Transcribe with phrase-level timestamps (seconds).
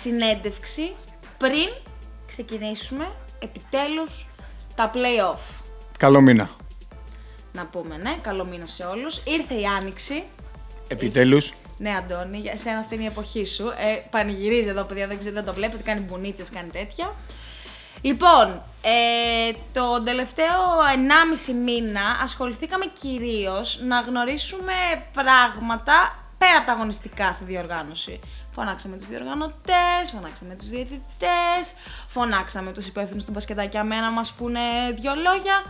[0.00, 0.94] συνέντευξη
[1.38, 1.68] πριν
[2.26, 4.26] ξεκινήσουμε επιτέλους
[4.74, 5.54] τα play-off.
[5.98, 6.50] Καλό μήνα.
[7.52, 9.20] Να πούμε, ναι, καλό μήνα σε όλους.
[9.24, 10.22] Ήρθε η Άνοιξη.
[10.88, 11.52] Επιτέλους.
[11.78, 13.64] Ναι, Αντώνη, για εσένα αυτή είναι η εποχή σου.
[13.66, 17.14] Ε, πανηγυρίζει εδώ, παιδιά, δεν, ξέρω, δεν το βλέπετε, κάνει μπουνίτσες, κάνει τέτοια.
[18.00, 20.62] Λοιπόν, ε, το τελευταίο
[21.48, 24.72] 1,5 μήνα ασχοληθήκαμε κυρίως να γνωρίσουμε
[25.12, 28.20] πράγματα πέρα από τα αγωνιστικά στη διοργάνωση.
[28.58, 31.64] Φωνάξαμε τους διοργανωτές, φωνάξαμε τους διαιτητές,
[32.06, 34.60] φωνάξαμε τους υπεύθυνους του μπασκετάκια με να μας πούνε
[35.00, 35.64] δυο λόγια.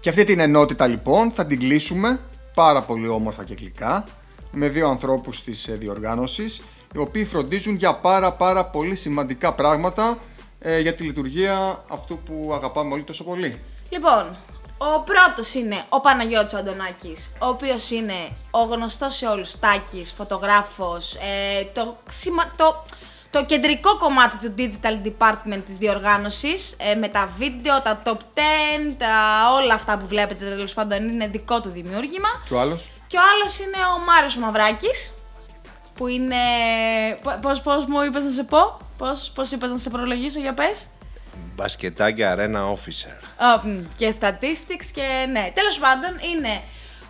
[0.00, 2.20] Και αυτή την ενότητα λοιπόν θα την κλείσουμε
[2.54, 4.04] πάρα πολύ όμορφα και γλυκά
[4.50, 6.62] με δύο ανθρώπους της ε, διοργάνωσης
[6.94, 10.18] οι οποίοι φροντίζουν για πάρα πάρα πολύ σημαντικά πράγματα
[10.58, 13.60] ε, για τη λειτουργία αυτού που αγαπάμε όλοι τόσο πολύ.
[13.88, 14.36] Λοιπόν,
[14.78, 18.14] ο πρώτος είναι ο Παναγιώτης Αντωνάκης, ο οποίος είναι
[18.50, 22.50] ο γνωστός σε όλους Τάκης, φωτογράφος, ε, το, σημα...
[22.56, 22.84] το,
[23.30, 28.14] το κεντρικό κομμάτι του digital department της διοργάνωσης, ε, με τα βίντεο, τα top 10,
[28.98, 29.08] τα,
[29.62, 32.28] όλα αυτά που βλέπετε τέλος πάντων είναι δικό του δημιούργημα.
[32.48, 35.12] Και ο άλλος; Και ο άλλος είναι ο Μάριος Μαυράκης,
[35.94, 36.36] που είναι...
[37.22, 40.54] π- Πώς, πώς μου είπες να σε πω, πώς, πώς είπες να σε προλογίσω, για
[40.54, 40.86] πες.
[41.54, 43.44] Μπασκετάκια Arena Officer.
[43.44, 45.52] Α, μ, και statistics και ναι.
[45.54, 46.62] Τέλος πάντων είναι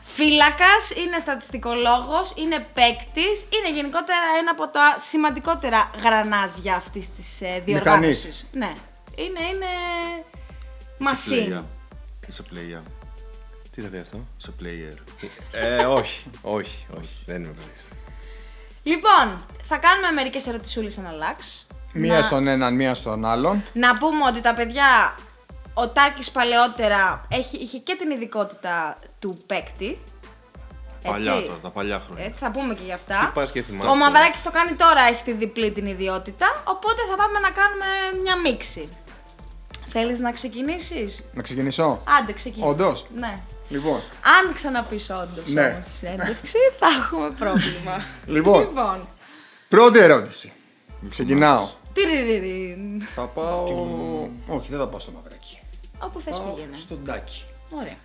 [0.03, 7.63] φύλακας, είναι στατιστικολόγος, είναι παίκτης, είναι γενικότερα ένα από τα σημαντικότερα γρανάζια αυτής της ε,
[7.65, 8.49] διοργάνωσης.
[8.53, 8.73] Ναι.
[9.17, 9.67] Είναι, είναι...
[10.99, 11.63] Machine.
[12.29, 12.83] Σε player.
[13.75, 14.97] Τι θα πει αυτό, σε player.
[15.53, 17.15] ε, όχι, όχι, όχι.
[17.27, 17.81] Δεν είμαι καλής.
[18.83, 21.67] Λοιπόν, θα κάνουμε μερικές ερωτησούλες αναλλάξ.
[21.97, 23.65] Μία Να- στον έναν, μία στον άλλον.
[23.73, 25.15] Να πούμε ότι τα παιδιά,
[25.75, 29.99] ο Τάκης παλαιότερα έχει, είχε και την ειδικότητα του παίκτη.
[31.03, 31.47] Παλιά Έτσι.
[31.47, 32.25] τώρα, τα παλιά χρόνια.
[32.25, 33.19] Έτσι, θα πούμε και γι' αυτά.
[33.21, 34.11] Τι πας και θυμάσαι Ο τώρα.
[34.11, 36.63] Μαυράκης το κάνει τώρα, έχει τη διπλή την ιδιότητα.
[36.65, 37.87] Οπότε θα πάμε να κάνουμε
[38.23, 38.89] μια μίξη.
[39.89, 42.71] Θέλεις να ξεκινήσεις; Να ξεκινήσω; Άντε, ξεκινήσει.
[42.71, 43.39] Όντως; Ναι.
[43.69, 44.01] Λοιπόν,
[44.39, 45.67] Αν ξαναπείς όντως Ναι.
[45.67, 48.05] όμως στη συνέντευξη, θα έχουμε πρόβλημα.
[48.27, 48.61] Λοιπόν.
[48.61, 49.09] λοιπόν.
[49.69, 50.53] πρώτη ερώτηση.
[51.11, 51.69] Ξεκινάω.
[51.95, 53.03] Τυριριριν.
[53.15, 53.65] Θα πάω.
[54.47, 55.59] Όχι, δεν θα πάω στο μαυράκι.
[55.99, 56.77] Όπου θες Πάω πήγαινε.
[56.77, 57.43] στον τάκι.
[57.71, 57.97] Ωραία.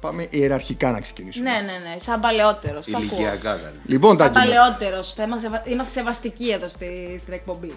[0.00, 1.50] Πάμε ιεραρχικά να ξεκινήσουμε.
[1.50, 1.98] Ναι, ναι, ναι.
[1.98, 2.84] Σαν παλαιότερος.
[2.86, 3.06] Το ακούω.
[3.06, 3.78] Ηλικιακά δηλαδή.
[3.86, 5.14] Λοιπόν, Σαν Τάκη, μου, παλαιότερος.
[5.14, 7.74] Θα Είμαστε, είμαστε σεβαστικοί εδώ στη, στην εκπομπή.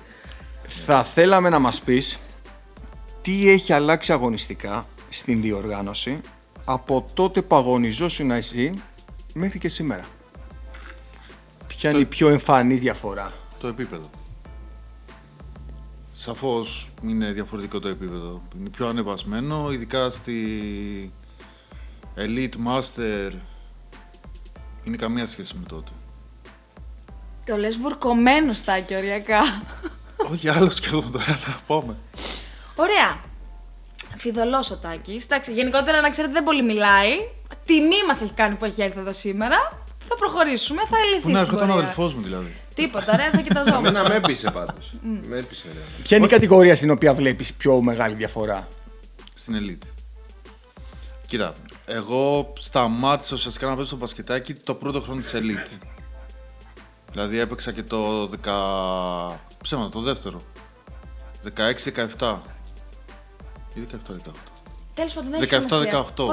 [0.85, 2.19] θα θέλαμε να μας πεις
[3.21, 6.21] τι έχει αλλάξει αγωνιστικά στην διοργάνωση
[6.65, 8.73] από τότε που αγωνιζόσουν εσύ
[9.33, 10.03] μέχρι και σήμερα.
[11.67, 13.31] Ποια είναι η πιο εμφανής διαφορά;
[13.61, 14.09] Το επίπεδο.
[16.21, 18.41] Σαφώς είναι διαφορετικό το επίπεδο.
[18.59, 21.13] Είναι πιο ανεβασμένο, ειδικά στη
[22.15, 23.31] Elite Master
[24.83, 25.91] είναι καμία σχέση με τότε.
[27.45, 29.41] Το λες βουρκωμένο στάκι οριακά.
[30.31, 31.97] Όχι άλλος και εγώ τώρα να πάμε.
[32.75, 33.19] Ωραία.
[34.17, 35.23] Φιδωλό ο Τάκης.
[35.23, 37.11] Εντάξει, γενικότερα να ξέρετε δεν πολύ μιλάει.
[37.65, 39.57] Τιμή μας έχει κάνει που έχει έρθει εδώ σήμερα.
[40.07, 41.21] Θα προχωρήσουμε, θα ελυθεί.
[41.21, 41.89] Πού να στην έρχονταν ο πορεία.
[41.89, 42.53] αδελφός μου δηλαδή.
[42.79, 43.87] Τίποτα, ρε, θα κοιταζόμαστε.
[43.87, 44.91] Εμένα με έπεισε πάντως.
[45.01, 45.79] με έπεισε, ρε.
[46.03, 48.67] Ποια είναι η κατηγορία στην οποία βλέπεις πιο μεγάλη διαφορά;
[49.35, 49.87] στην Elite.
[51.27, 51.53] Κοίτα,
[51.85, 55.87] εγώ σταμάτησα ουσιαστικά να παίζω στο μπασκετάκι το πρώτο χρόνο της Elite.
[57.11, 59.35] Δηλαδή έπαιξα και το 10...
[59.61, 60.41] ψέματα, το δεύτερο.
[62.19, 62.37] 16-17.
[63.73, 64.31] Ή 17-18.
[64.93, 65.55] Τέλος πάντων, δεν έχει
[66.15, 66.25] 17-18.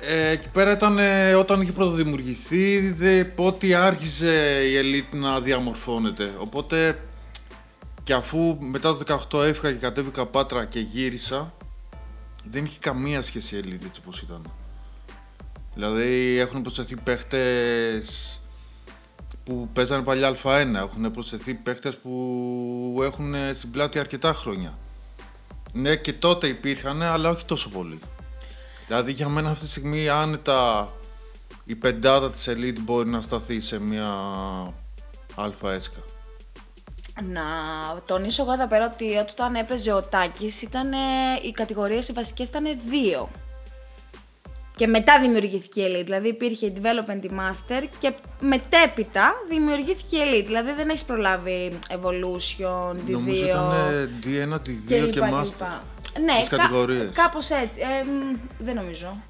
[0.00, 0.06] Σημασία.
[0.06, 0.26] Προχωράω.
[0.26, 6.30] Ε, εκεί πέρα ήταν ε, όταν είχε πρωτοδημιουργηθεί, δε, πότε άρχισε η Elite να διαμορφώνεται.
[6.38, 6.98] Οπότε
[8.08, 11.54] και αφού μετά το 18 έφυγα και κατέβηκα Πάτρα και γύρισα,
[12.44, 14.42] δεν είχε καμία σχέση η Elite έτσι όπως ήταν.
[15.74, 18.40] Δηλαδή έχουν προσθεθεί παίχτες
[19.44, 24.78] που παίζανε παλιά Α1, έχουν προσθεθεί παίχτες που έχουν ε, στην πλάτη αρκετά χρόνια.
[25.72, 27.98] Ναι και τότε υπήρχαν, αλλά όχι τόσο πολύ.
[28.88, 30.92] Δηλαδή για μένα αυτή τη στιγμή άνετα
[31.64, 34.12] η πεντάδα της Elite μπορεί να σταθεί σε μια
[35.34, 35.98] αλφα έσκα.
[37.22, 37.42] Να
[38.06, 40.92] τονίσω εγώ εδώ πέρα ότι όταν έπαιζε ο Τάκης ήταν
[41.42, 43.30] οι κατηγορίες οι βασικές ήταν δύο.
[44.76, 46.04] Και μετά δημιουργήθηκε η Elite.
[46.04, 50.46] Δηλαδή υπήρχε η Development, η Master και μετέπειτα δημιουργήθηκε η Elite.
[50.46, 53.10] Δηλαδή δεν έχεις προλάβει Evolution, D2.
[53.10, 55.97] Νομίζω ήταν ε, D1, D2 και, λοιπά Master.
[56.20, 56.32] Λοιπά.
[56.32, 57.10] Ναι, Τις κα- κατηγορίες.
[57.14, 57.80] κάπως έτσι.
[57.80, 59.20] Ε, μ, δεν νομίζω.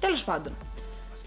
[0.00, 0.52] Τέλος πάντων.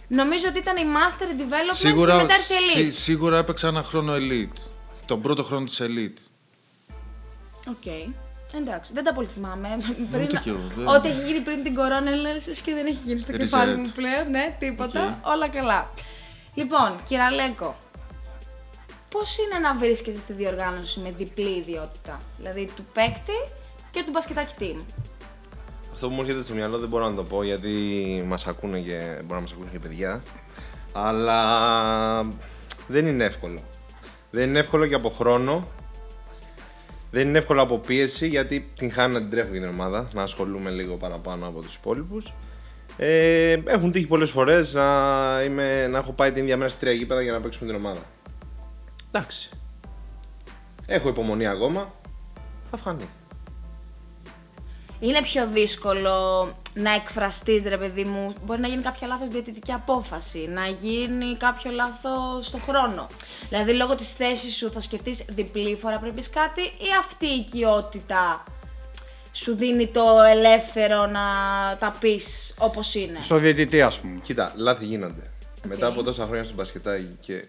[0.08, 2.58] Νομίζω ότι ήταν η Master η Development και Σίγουρα, μετά ήρθε η
[2.88, 2.92] Elite.
[2.94, 4.58] σί- σίγουρα έπαιξα ένα χρόνο Elite.
[5.06, 6.18] Τον πρώτο χρόνο της Elite.
[7.70, 7.86] Οκ.
[8.56, 9.78] Εντάξει, δεν τα πολύ θυμάμαι.
[10.12, 10.24] Πριν...
[10.24, 13.20] Ούτε κι εγώ, δεν- Ό,τι έχει γίνει πριν την κορώνα, λες και δεν έχει γίνει
[13.20, 13.38] στο Reset.
[13.38, 14.30] κεφάλι μου πλέον.
[14.30, 15.20] Ναι, τίποτα.
[15.24, 15.90] Όλα καλά.
[16.54, 17.76] Λοιπόν, Κυραλέκο,
[19.12, 23.38] πώς είναι να βρίσκεσαι στη διοργάνωση με διπλή ιδιότητα, δηλαδή του παίκτη
[23.92, 24.84] και του μπασκετάκι team.
[25.92, 27.74] Αυτό που μου έρχεται στο μυαλό δεν μπορώ να το πω γιατί
[28.28, 30.22] μας ακούνε και μπορεί να μας ακούνε και παιδιά.
[30.92, 31.42] Αλλά
[32.88, 33.60] δεν είναι εύκολο.
[34.32, 35.68] Δεν είναι εύκολο και από χρόνο.
[37.12, 40.22] Δεν είναι εύκολο από πίεση γιατί την χάνω να την τρέχω για την ομάδα, να
[40.22, 42.34] ασχολούμαι λίγο παραπάνω από τους υπόλοιπους.
[42.98, 46.92] Ε, έχουν τύχει πολλές φορές να, είμαι, να έχω πάει την ίδια μέρα σε τρία
[46.92, 48.02] γήπεδα για να παίξουμε την ομάδα.
[49.12, 49.50] Εντάξει.
[50.86, 51.94] Έχω υπομονή ακόμα.
[52.72, 53.10] Θα φανεί.
[55.00, 56.44] Είναι πιο δύσκολο
[56.74, 61.72] να εκφραστείς ρε παιδί μου, μπορεί να γίνει κάποια λάθος διαιτητική απόφαση, να γίνει κάποιο
[61.72, 63.08] λάθος στο χρόνο.
[63.50, 68.44] Δηλαδή λόγω της θέσης σου θα σκεφτείς διπλή φορά πρέπει κάτι ή αυτή η οικειότητα
[69.32, 71.22] σου δίνει το ελεύθερο να
[71.80, 74.20] τα πεις όπως είναι; Στο διαιτητή, ας πούμε.
[74.24, 75.32] Κοίτα, λάθη γίνονται.
[75.68, 77.46] Μετά από τόσα χρόνια στο μπασκετάκι και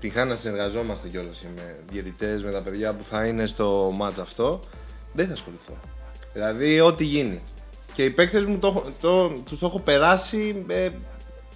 [0.00, 4.18] την χάνει να συνεργαζόμαστε κιόλας με διαιτητές, με τα παιδιά που θα είναι στο μάτς
[4.18, 4.60] αυτό,
[5.12, 5.93] δεν θα ασχοληθώ.
[6.34, 7.42] Δηλαδή, ό,τι γίνει.
[7.94, 10.88] Και οι παίκτες μου το, έχω- το, τους το έχω περάσει, ε,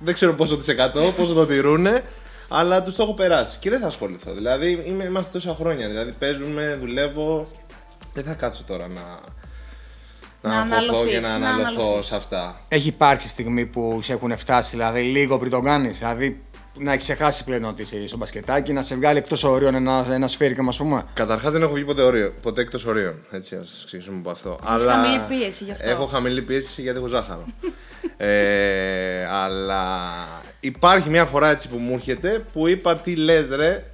[0.01, 2.03] δεν ξέρω πόσο τη εκατό, πόσο το τηρούνε,
[2.49, 4.33] αλλά τους το έχω περάσει και δεν θα ασχοληθώ.
[4.35, 5.89] Δηλαδή, είμαι, είμαστε τόσα χρόνια.
[5.89, 7.47] Δηλαδή, παίζουμε, δουλεύω.
[8.15, 9.01] Δεν θα κάτσω τώρα να.
[10.43, 12.07] Να Να, αγχωθώ και αναλωθείς, να να αναλωθώ αναλωθείς.
[12.07, 12.61] σε αυτά.
[12.69, 15.99] Έχει υπάρξει στιγμή που σε έχουν φτάσει, δηλαδή λίγο πριν το κάνεις.
[15.99, 16.43] Δηλαδή
[16.79, 20.27] να έχει ξεχάσει πλέον ότι είσαι στο μπασκετάκι, να σε βγάλει εκτός ορίων ένα, ένα
[20.27, 21.05] σφαίρικο, ας πούμε.
[21.15, 23.15] Καταρχάς δεν έχω βγει ποτέ, όριο, ποτέ εκτός ορίων.
[23.31, 24.59] Έτσι, ας ξεκινήσουμε από αυτό.
[24.69, 25.89] Έχεις χαμηλή πίεση γι' αυτό.
[25.89, 27.45] Έχω χαμηλή πίεση γιατί έχω ζάχαρο.
[28.17, 29.93] ε, αλλά
[30.61, 33.87] υπάρχει μια φορά έτσι που μου έρχεται που είπα τι λες, ρε.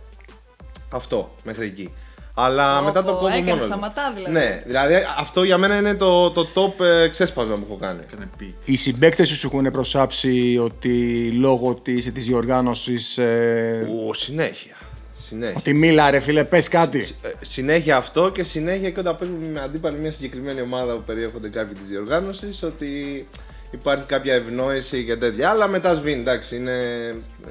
[0.91, 1.93] Αυτό μέχρι εκεί.
[2.37, 3.59] Αλλά Πω, μετά το πω, κόβω έκανες μόνο.
[3.61, 3.65] του.
[3.67, 4.33] σταματά, δηλαδή.
[4.33, 8.01] Ναι, δηλαδή αυτό για μένα είναι το, το top ε, ξέσπασμα που έχω κάνει.
[8.11, 8.51] Έκανε peak.
[8.65, 13.19] Οι συμπαίκτες σου σου έχουν προσάψει ότι λόγω της της διοργάνωσης.
[13.19, 14.77] Ε, Ου, συνέχεια.
[15.17, 15.55] Συνέχεια.
[15.59, 16.99] ότι μίλα ρε φίλε, πες κάτι.
[17.23, 21.49] Ε, συνέχεια αυτό και συνέχεια και όταν παίζουμε με αντίπαλη μια συγκεκριμένη ομάδα που περιέχονται
[21.49, 23.27] κάποιοι της διοργάνωσης, ότι
[23.71, 25.51] υπάρχει κάποια ευνόηση και τέτοια.
[25.51, 26.79] Αλλά μετά σβήνει, εντάξει, είναι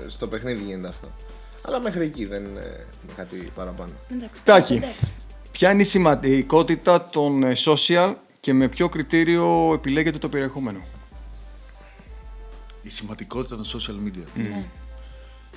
[0.07, 1.07] στο παιχνίδι γίνεται αυτό.
[1.65, 3.91] Αλλά μέχρι εκεί δεν είναι κάτι παραπάνω.
[4.11, 5.07] Εντάξει, Τάκη, εντάξει.
[5.51, 10.79] ποια είναι η σημαντικότητα των ε, social και με ποιο κριτήριο επιλέγετε το περιεχόμενο;
[12.81, 14.23] Η σημαντικότητα των social media.
[14.35, 14.65] Ναι.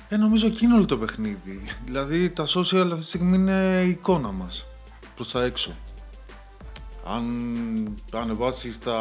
[0.09, 1.61] Ε, νομίζω εκεί είναι όλο το παιχνίδι.
[1.85, 4.65] Δηλαδή τα social αυτή τη στιγμή είναι η εικόνα μας
[5.15, 5.71] προς τα έξω.
[7.05, 7.25] Αν
[8.13, 8.99] ανεβάσεις τα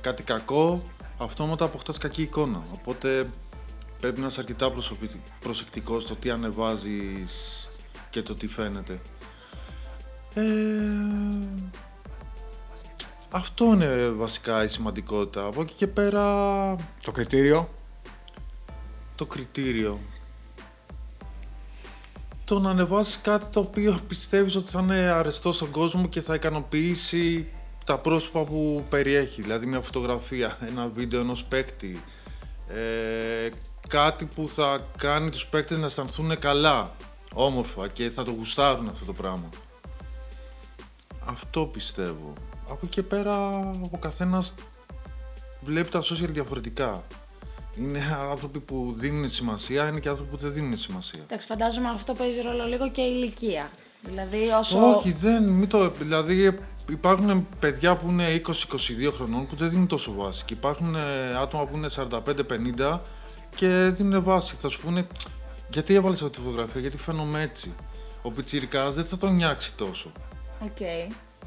[0.00, 0.82] κάτι κακό,
[1.18, 2.62] αυτόματα αποκτάς κακή εικόνα.
[2.72, 3.26] Οπότε
[4.00, 7.68] πρέπει να είσαι αρκετά προσωπι- προσεκτικός στο τι ανεβάζεις
[8.10, 8.98] και το τι φαίνεται.
[10.34, 10.42] Ε,
[13.30, 15.46] αυτό είναι βασικά η σημαντικότητα.
[15.46, 16.22] Από εκεί και πέρα
[17.02, 17.68] Το κριτήριο;
[19.14, 19.98] το κριτήριο.
[22.44, 26.34] Το να ανεβάσεις κάτι το οποίο πιστεύεις ότι θα είναι αρεστό στον κόσμο και θα
[26.34, 27.48] ικανοποιήσει
[27.84, 29.42] τα πρόσωπα που περιέχει.
[29.42, 32.00] Δηλαδή μια φωτογραφία, ένα βίντεο ενός παίκτη.
[32.68, 33.48] Ε,
[33.88, 36.94] κάτι που θα κάνει τους παίκτες να αισθανθούν καλά,
[37.34, 39.48] όμορφα και θα το γουστάρουν αυτό το πράγμα.
[41.24, 42.32] Αυτό πιστεύω.
[42.64, 43.50] Από εκεί και πέρα
[43.90, 44.54] ο καθένας
[45.60, 47.04] βλέπει τα social διαφορετικά.
[47.78, 51.20] Είναι άνθρωποι που δίνουν σημασία, είναι και άνθρωποι που δεν δίνουν σημασία.
[51.22, 53.70] Εντάξει, φαντάζομαι αυτό παίζει ρόλο λίγο και η ηλικία.
[54.02, 54.96] Δηλαδή όσο.
[54.96, 56.58] Όχι, δεν, μην το, δηλαδή
[56.90, 58.52] υπάρχουν παιδιά που είναι 20-22
[59.12, 61.88] χρονών που δεν δίνουν τόσο βάση και υπάρχουν ε, άτομα που είναι
[62.78, 62.98] 45-50
[63.56, 64.56] και δίνουν βάση.
[64.60, 65.06] Θα σου πούνε
[65.68, 67.74] γιατί έβαλες αυτή τη φωτογραφία, γιατί φαίνομαι έτσι.
[68.22, 70.12] Ο πιτσιρικάς δεν θα τον νοιάξει τόσο.
[70.60, 70.78] Οκ.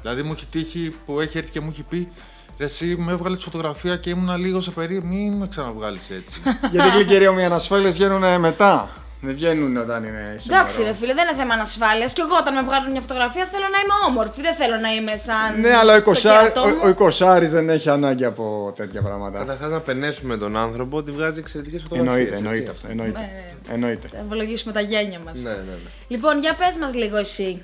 [0.00, 2.12] Δηλαδή μου έχει τύχει που έχει έρθει και μου έχει πει
[2.58, 6.40] «Ρε εσύ με έβγαλες τη φωτογραφία και ήμουνα λίγο σε περίεργο, μην με ξαναβγάλεις έτσι.
[6.72, 8.99] Γιατί γλυκερία με ανασφάλεια βγαίνουν μετά.
[9.22, 10.60] Δεν βγαίνουν όταν είναι σοβαρό.
[10.60, 12.12] Εντάξει, ρε φίλε, δεν είναι θέμα ανασφάλειας.
[12.12, 14.40] Και εγώ όταν με βγάζουν μια φωτογραφία θέλω να είμαι όμορφη.
[14.42, 15.60] Δεν θέλω να είμαι σαν.
[15.60, 16.78] Ναι, αλλά ο, το Εικοσάρ, κερατό μου.
[16.82, 19.38] ο, ο Εικοσάρης δεν έχει ανάγκη από τέτοια πράγματα.
[19.38, 22.18] Καταρχάς να πενέσουμε τον άνθρωπο ότι βγάζει εξαιρετικές φωτογραφίες.
[22.24, 22.88] Εννοείται, εννοείται αυτό.
[22.90, 23.18] Εννοείται.
[23.18, 24.08] Ναι, εννοείται.
[24.12, 25.38] Θα ευλογήσουμε τα γένια μας.
[25.38, 25.76] Ναι, ναι, ναι.
[26.08, 27.62] Λοιπόν, για πες μας λίγο εσύ.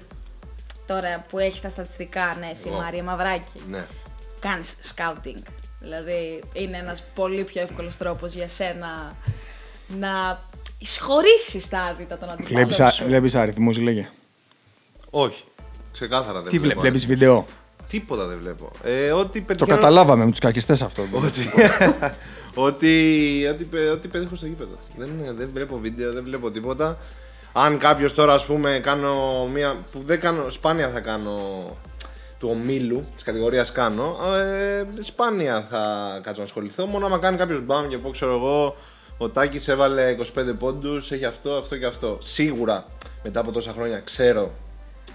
[0.87, 2.77] Τώρα που έχεις τα στατιστικά, ναι, εσύ Εγώ.
[2.81, 3.61] Μαρία Μαυράκη.
[3.71, 3.85] ναι.
[4.41, 5.43] Κάνεις scouting.
[5.81, 9.13] Δηλαδή, είναι ένας πολύ πιο εύκολος τρόπος για σένα
[10.01, 10.39] να
[10.79, 13.05] εισχωρήσεις τα άδυτα των αντιπάλων Βλέπεις, α- σου.
[13.05, 14.09] βλέπεις αριθμούς, λέγε.
[15.11, 15.45] Όχι.
[15.93, 16.81] Ξεκάθαρα δεν Τι βλέπω.
[16.81, 17.45] βλέ, βλέπεις βίντεο;
[17.91, 18.71] Τίποτα δεν βλέπω.
[18.85, 21.03] Ε, ό,τι Το πετυχαίνω- καταλάβαμε με τους κακιστές αυτό.
[21.13, 21.49] Ότι,
[22.55, 24.79] ότι, ότι, πε- ότι πετύχω στο γήπεδο.
[24.97, 26.99] Δεν, δεν βλέπω βίντεο, δεν βλέπω τίποτα.
[27.53, 29.77] Αν κάποιος τώρα, ας πούμε, κάνω μία.
[29.93, 31.37] που δεν κάνω, σπάνια θα κάνω
[32.39, 35.81] του ομίλου, της κατηγορίας κάνω, ε, σπάνια θα
[36.23, 36.87] κάτσω να ασχοληθώ.
[36.87, 38.77] Μόνο άμα κάνει κάποιος μπαμ και πω, ξέρω εγώ,
[39.19, 42.19] Ο Τάκης έβαλε 25 πόντους, έχει αυτό, αυτό και αυτό.
[42.21, 42.87] Σίγουρα
[43.23, 44.53] μετά από τόσα χρόνια ξέρω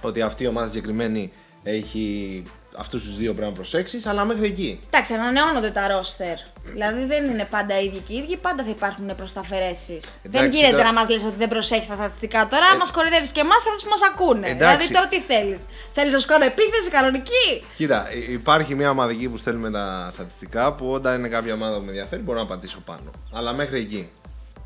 [0.01, 1.31] ότι αυτή η ομάδα συγκεκριμένη
[1.63, 2.43] έχει
[2.77, 4.79] αυτούς τους δύο πρέπει να προσέξεις, αλλά μέχρι εκεί.
[4.87, 6.35] Εντάξει, ανανεώνονται τα ρόστερ.
[6.63, 9.99] Δηλαδή δεν είναι πάντα οι ίδιοι και οι ίδιοι, πάντα θα υπάρχουν προσταφαιρέσει.
[10.23, 12.47] Δεν Εντάξει, γίνεται τώρα- να μας λες ότι δεν προσέχεις τα στατιστικά.
[12.47, 14.47] Τώρα Ε, μα κοροϊδεύει και εμάς και αυτού που μας ακούνε.
[14.47, 14.77] εντάξει.
[14.77, 15.61] Δηλαδή τώρα τι θέλεις;
[15.93, 20.73] Θέλεις να σου κάνω επίθεση κανονική; Κοίτα, υ- υπάρχει μια ομαδική που στέλνουμε τα στατιστικά
[20.73, 23.11] που όταν είναι κάποια ομάδα που με ενδιαφέρει μπορώ να πατήσω πάνω.
[23.33, 24.09] Αλλά μέχρι εκεί.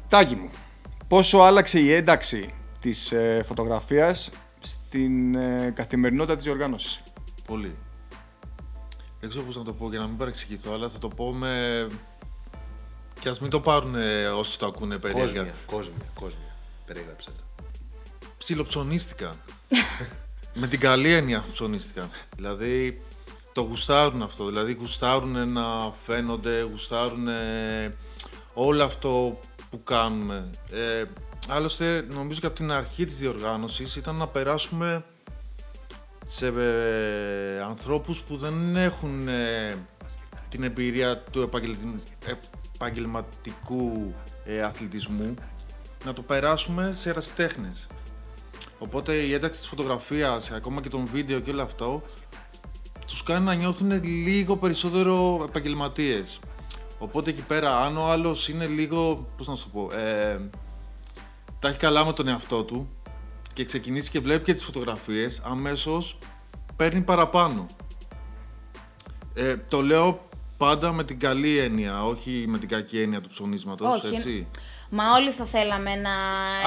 [0.10, 0.50] Τάκη μου,
[1.08, 7.02] πόσο άλλαξε η ένταξη της ε, φωτογραφίας στην ε, καθημερινότητα της διοργάνωσης;
[7.46, 7.76] Πολύ.
[9.26, 11.88] Δεν ξέρω πώς να το πω για να μην παρεξηγηθώ, αλλά θα το πω με...
[13.20, 13.96] Και ας μην το πάρουν
[14.38, 15.34] όσοι το ακούνε περίεργα.
[15.34, 16.56] Κόσμια, κόσμια, κόσμια.
[16.86, 17.64] Περίγραψε το.
[18.38, 19.32] Ψιλοψωνίστηκα.
[20.62, 22.10] με την καλή έννοια ψωνίστηκα.
[22.36, 23.02] Δηλαδή
[23.54, 24.46] το γουστάρουν αυτό.
[24.46, 27.28] Δηλαδή γουστάρουν να φαίνονται, γουστάρουν
[28.54, 29.40] όλο αυτό
[29.70, 30.50] που κάνουμε.
[30.72, 31.04] Ε,
[31.48, 35.06] άλλωστε νομίζω και από την αρχή της διοργάνωσης ήταν να περάσουμε
[36.28, 39.78] σε ε, ανθρώπους που δεν έχουν ε,
[40.50, 42.38] την εμπειρία του επαγγελματι-
[42.76, 44.14] επαγγελματικού
[44.46, 45.34] ε, αθλητισμού
[46.06, 47.88] να το περάσουμε σε ερασιτέχνες.
[48.80, 52.02] Οπότε η ένταξη της φωτογραφίας, ακόμα και των βίντεο και όλο αυτό,
[53.08, 56.40] τους κάνει να νιώθουν λίγο περισσότερο επαγγελματίες.
[57.00, 60.50] Οπότε εκεί πέρα, αν ο άλλος είναι λίγο, πώς να σου το πω, ε,
[61.60, 62.90] τα έχει καλά με τον εαυτό του
[63.56, 66.18] και ξεκινήσει και βλέπει και τις φωτογραφίες, αμέσως
[66.76, 67.66] παίρνει παραπάνω.
[69.34, 74.04] Ε, το λέω πάντα με την καλή έννοια, όχι με την κακή έννοια του ψωνίσματος,
[74.04, 74.16] Όχι.
[74.16, 74.48] έτσι.
[74.90, 76.12] Μα όλοι θα θέλαμε να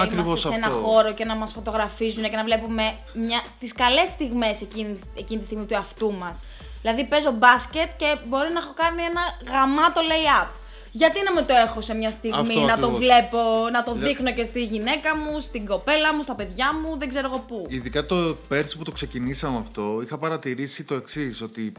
[0.03, 0.79] Ακριβώς είμαστε σε ένα αυτό.
[0.79, 2.83] χώρο και να μας φωτογραφίζουν και να βλέπουμε
[3.15, 6.39] μια, τις καλές στιγμές εκείνη, εκείνη τη στιγμή του εαυτού μας.
[6.81, 10.49] Δηλαδή παίζω μπάσκετ και μπορεί να έχω κάνει ένα γαμάτο lay-up.
[10.93, 12.97] Γιατί να με το έχω σε μια στιγμή, Αυτό να το ακριβώς.
[12.99, 13.39] βλέπω,
[13.73, 17.09] να το Λε- δείχνω και στη γυναίκα μου, στην κοπέλα μου, στα παιδιά μου, δεν
[17.09, 17.67] ξέρω εγώ πού.
[17.69, 21.73] Ειδικά το πέρσι που το ξεκινήσαμε αυτό, είχα παρατηρήσει το εξής, ότι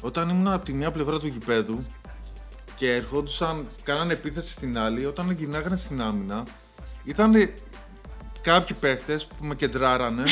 [0.00, 1.78] όταν ήμουν από τη μια πλευρά του γηπέδου
[2.76, 6.42] και ερχόντουσαν, κάνανε επίθεση στην άλλη, όταν γυρνάγανε στην άμυνα,
[7.04, 7.32] ήταν
[8.42, 10.22] κάποιοι παίχτες που με κεντράρανε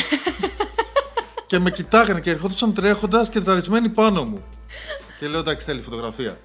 [1.47, 4.43] και με κοιτάγανε και ερχόντουσαν τρέχοντας κεντραρισμένοι πάνω μου.
[5.23, 6.37] Και λέω εντάξει θέλει φωτογραφία.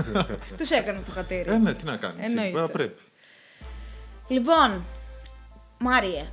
[0.58, 1.50] Τους έκανα στο χατήρι.
[1.50, 2.26] ε, ναι, τι να κάνεις.
[2.26, 2.50] Εννοείται.
[2.50, 3.00] Βέβαια πρέπει.
[4.28, 4.84] Λοιπόν,
[5.78, 6.26] Μάριε,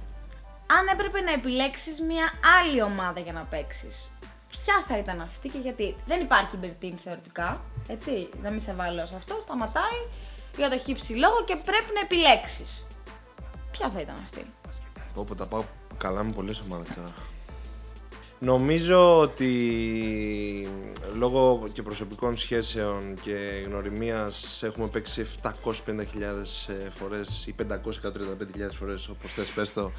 [0.68, 4.12] αν έπρεπε να επιλέξεις μια άλλη ομάδα για να παίξεις,
[4.48, 9.06] ποια θα ήταν αυτή και γιατί; Δεν υπάρχει Bertin θεωρητικά, έτσι, να μην σε βάλω
[9.06, 10.02] σε αυτό, σταματάει
[10.58, 12.86] για το χύψη λόγο και πρέπει να επιλέξεις.
[13.72, 14.46] Ποια θα ήταν αυτή;
[15.16, 15.64] Όπου τα πάω
[15.98, 17.14] καλά με πολλές ομάδες τώρα.
[18.44, 19.52] Νομίζω ότι
[21.14, 25.52] λόγω και προσωπικών σχέσεων και γνωριμίας έχουμε παίξει 750.000
[26.94, 27.66] φορές ή 535.000
[28.80, 29.92] φορές, όπως θες πες το,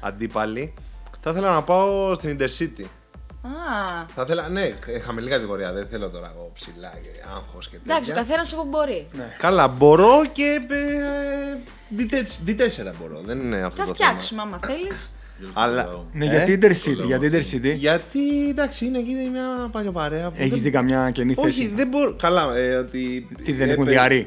[0.00, 0.74] αντίπαλοι.
[1.20, 2.84] Θα ήθελα να πάω στην Intercity.
[3.42, 7.76] Α, Θα ήθελα, ναι, ε, χαμηλή κατηγορία, δεν θέλω τώρα εγώ ψηλά και άγχος και
[7.76, 7.94] τέτοια.
[7.94, 9.08] εντάξει, ο καθένας όπου μπορεί.
[9.38, 15.10] Καλά, μπορώ και ε, D4 D4 μπορώ, δεν είναι αυτό Θα το φτιάξουμε άμα θέλεις.
[15.52, 17.56] Αλλά- Ναι, Ε, γιατί το Intercity, λέω γιατί αυτό.
[17.58, 17.76] Intercity.
[17.76, 20.28] Γιατί εντάξει, είναι εκεί μια παλιοπαρέα.
[20.30, 22.14] που Έχεις δεν- δει καμιά καινή Όχι, θέση; δεν μπορώ.
[22.14, 23.28] Καλά, ε, ότι.
[23.44, 24.26] Τι δεν έχουν έπαι- διαρρή.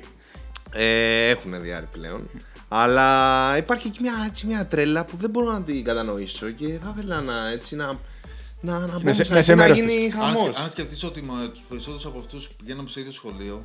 [0.73, 2.29] Ε, έχουν διάρρη πλέον.
[2.67, 6.95] Αλλά υπάρχει εκεί μια, έτσι, μια τρέλα που δεν μπορώ να την κατανοήσω και θα
[6.97, 7.85] ήθελα να, έτσι, να,
[8.61, 10.13] να, να, μπω σε- μέσα με εκεί, σε να μέρος γίνει της.
[10.15, 10.41] Αν, χαμός.
[10.41, 13.61] σκε- αν σκεφτείς ότι με τους περισσότερους από αυτούς πηγαίναμε στο ίδιο σχολείο,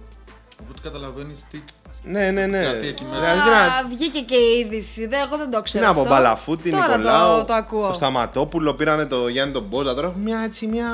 [0.63, 1.59] οπότε καταλαβαίνεις τι
[2.05, 2.63] Ναι, ναι, ναι.
[2.63, 3.21] Κάτι εκεί μέσα.
[3.21, 5.95] Δηλαδή, τι να- Α, βγήκε και η είδηση, δε, εγώ δεν το Τι ξέρω να
[5.95, 6.13] πω, αυτό.
[6.15, 7.87] Μπαλαφούτη, Τώρα Νικολάου, το, το ακούω.
[7.87, 10.87] το Σταματόπουλο, πήρανε το Γιάννη τον Μπόζα, τώρα έχουν μια έτσι, μια...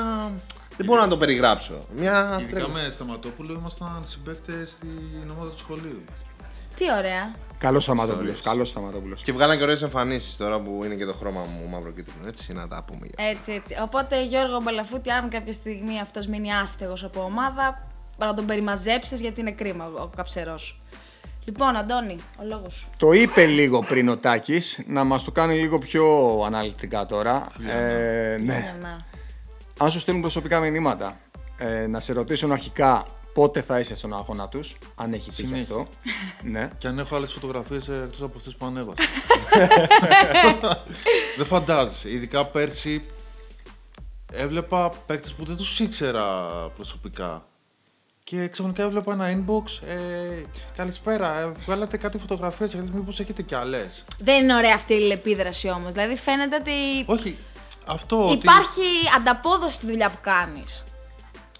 [0.77, 1.73] Δεν μπορώ να το περιγράψω.
[1.97, 2.73] Μια Ειδικά τρέλα.
[2.73, 6.01] με Σταματόπουλο ήμασταν συμπαίκτε στην ομάδα του σχολείου.
[6.75, 7.31] Τι ωραία.
[7.57, 8.31] Καλός Σταματόπουλος.
[8.31, 8.53] Ιστορίες.
[8.53, 9.21] Καλός Σταματόπουλος.
[9.21, 12.27] Και βγάλαν και ωραίες εμφανίσεις τώρα που είναι και το χρώμα μου μαύρο κίτρινο.
[12.27, 13.07] Έτσι, να τα πούμε.
[13.15, 13.75] για- Έτσι, έτσι.
[13.81, 17.87] Οπότε, Γιώργο Μπαλαφούτη, αν κάποια στιγμή αυτός μείνει άστεγος από ομάδα,
[18.25, 20.81] να τον περιμαζέψεις γιατί είναι κρίμα ο, ο καψερός.
[21.45, 22.87] Λοιπόν, Αντώνη, ο λόγος σου.
[22.97, 26.05] Το είπε λίγο πριν ο Τάκης, να μας το κάνει λίγο πιο
[26.45, 27.47] αναλυτικά τώρα.
[27.67, 28.59] Ε, ναι.
[28.59, 29.05] Για να.
[29.79, 31.15] Αν σου στέλνουν προσωπικά μηνύματα,
[31.57, 35.61] ε, να σε ρωτήσουν αρχικά πότε θα είσαι στον αγώνα τους, αν έχει τύχει Συνέχεια.
[35.61, 35.87] αυτό.
[36.43, 36.69] ναι.
[36.77, 39.03] Και αν έχω άλλες φωτογραφίες εκτός από αυτές που ανέβασα.
[41.37, 42.11] δεν φαντάζεσαι.
[42.11, 43.05] Ειδικά πέρσι
[44.33, 47.45] έβλεπα παίκτες που δεν τους ήξερα προσωπικά.
[48.23, 49.87] Και ξαφνικά έβλεπα ένα inbox.
[49.87, 49.95] Ε,
[50.75, 52.75] καλησπέρα, ε, βγάλατε κάτι φωτογραφίες.
[52.75, 55.93] Μήπως έχετε κι άλλες; Δεν είναι ωραία αυτή η λεπίδραση όμως.
[55.93, 56.71] Δηλαδή, φαίνεται ότι
[57.05, 57.37] Όχι,
[57.85, 58.25] αυτό.
[58.29, 58.81] ότι- υπάρχει
[59.17, 60.83] ανταπόδοση στη δουλειά που κάνεις.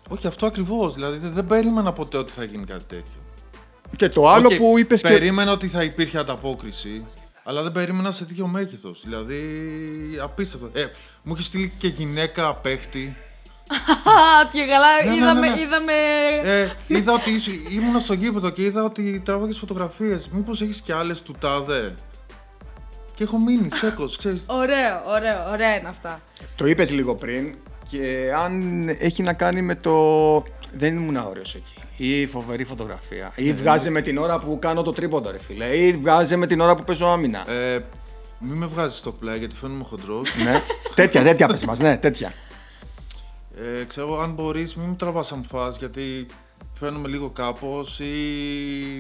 [0.10, 0.94] Όχι, αυτό ακριβώς.
[0.94, 3.14] Δηλαδή δεν, δεν περίμενα ποτέ ότι θα γίνει κάτι τέτοιο.
[3.96, 5.08] Και το άλλο Οκ, που είπες και.
[5.08, 7.06] Περίμενα ότι θα υπήρχε ανταπόκριση,
[7.44, 9.02] αλλά δεν περίμενα σε τέτοιο μέγεθος.
[9.04, 9.42] Δηλαδή,
[10.22, 10.70] απίστευτο.
[10.74, 10.86] Ε,
[11.24, 13.18] μου έχει στείλει και γυναίκα παίκτη.
[14.12, 15.62] Α, και καλά, Ναι, ναι, είδαμε, ναι, ναι.
[15.62, 15.94] είδαμε...
[16.44, 20.30] Ε, είδα ότι είσαι, ήμουνα στο γήπεδο και είδα ότι τράβαγες φωτογραφίες.
[20.32, 21.94] Μήπως έχεις και άλλες του τάδε;
[23.16, 24.44] Και έχω μείνει σέκος, ξέρεις.
[24.48, 26.22] Ωραίο, ωραίο, ωραία είναι αυτά.
[26.56, 27.56] Το είπες λίγο πριν
[27.90, 29.92] και αν έχει να κάνει με το.
[30.78, 31.74] Δεν ήμουν ωραίο εκεί.
[31.98, 33.32] Ή φοβερή φωτογραφία.
[33.36, 35.66] Ή βγάζει με την ώρα που κάνω το τρίποντα, ρε φίλε.
[35.66, 37.52] Ή βγάζει με την ώρα που παίζω άμυνα.
[37.52, 37.80] Ε,
[38.40, 40.36] μην με βγάζεις στο πλάι γιατί φαίνομαι χοντρός.
[40.44, 40.62] ναι.
[40.96, 42.34] τέτοια, τέτοια πες μας, ναι, τέτοια.
[43.56, 46.26] Ε, ξέρω, αν μπορείς μην με τραβάς αμφάς γιατί
[46.84, 48.14] φαίνομαι λίγο κάπως ή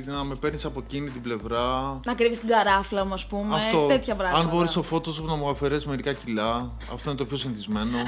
[0.06, 2.00] να με παίρνεις από εκείνη την πλευρά.
[2.06, 3.56] Να κρύβεις την καράφλα μου, ας πούμε.
[3.56, 4.44] Αυτό, Τέτοια πράγματα.
[4.44, 7.98] αν μπορείς στο Photoshop να μου αφαιρέσεις μερικά κιλά, αυτό είναι το πιο συνηθισμένο.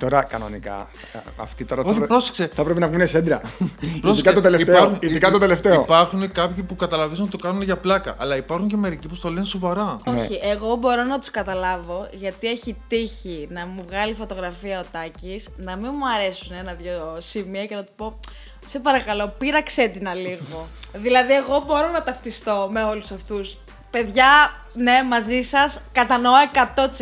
[0.00, 0.88] τώρα κανονικά.
[1.12, 2.50] ε, Αυτή τώρα θα, Όχι, πρέ- πρόσεξε.
[2.54, 3.40] θα πρέπει να βγουν σέντρα.
[3.80, 4.74] ειδικά Πρόσεξε, το τελευταίο.
[4.76, 5.80] υπάρχουν- ειδικά το τελευταίο.
[5.80, 9.28] Υπάρχουν κάποιοι που καταλαβαίνουν ότι το κάνουν για πλάκα, αλλά υπάρχουν και μερικοί που το
[9.30, 9.96] λένε σοβαρά.
[10.06, 15.48] Όχι, εγώ μπορώ να τους καταλάβω γιατί έχει τύχει να μου βγάλει φωτογραφία ο Τάκης,
[15.56, 18.18] να μην μου αρέσουν ένα-δυο σημεία και να του πω
[18.66, 20.68] Σε παρακαλώ, πείραξέ την λίγο.
[20.92, 23.58] δηλαδή, εγώ μπορώ να ταυτιστώ με όλους αυτούς.
[23.90, 24.26] Παιδιά,
[24.74, 26.32] ναι, μαζί σας, κατανοώ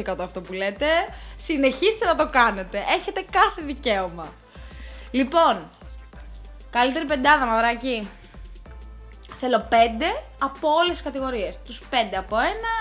[0.05, 0.87] 100% αυτό που λέτε.
[1.37, 2.85] Συνεχίστε να το κάνετε.
[2.99, 4.33] Έχετε κάθε δικαίωμα.
[5.11, 5.71] Λοιπόν,
[6.71, 8.09] καλύτερη πεντάδα, μαυράκι.
[9.39, 10.07] Θέλω πέντε
[10.39, 11.59] από όλες τις κατηγορίες.
[11.65, 12.73] Τους πέντε από ένα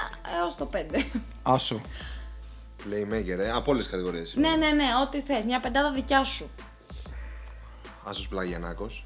[0.42, 1.06] έως το πέντε.
[1.44, 1.82] Άσο.
[2.84, 4.36] Playmaker, ε, από όλες τις κατηγορίες.
[4.36, 5.46] ναι, ναι, ναι, ό,τι θες.
[5.46, 6.50] Μια πεντάδα δικιά σου.
[8.04, 9.06] Άσος Πλαγιανάκος,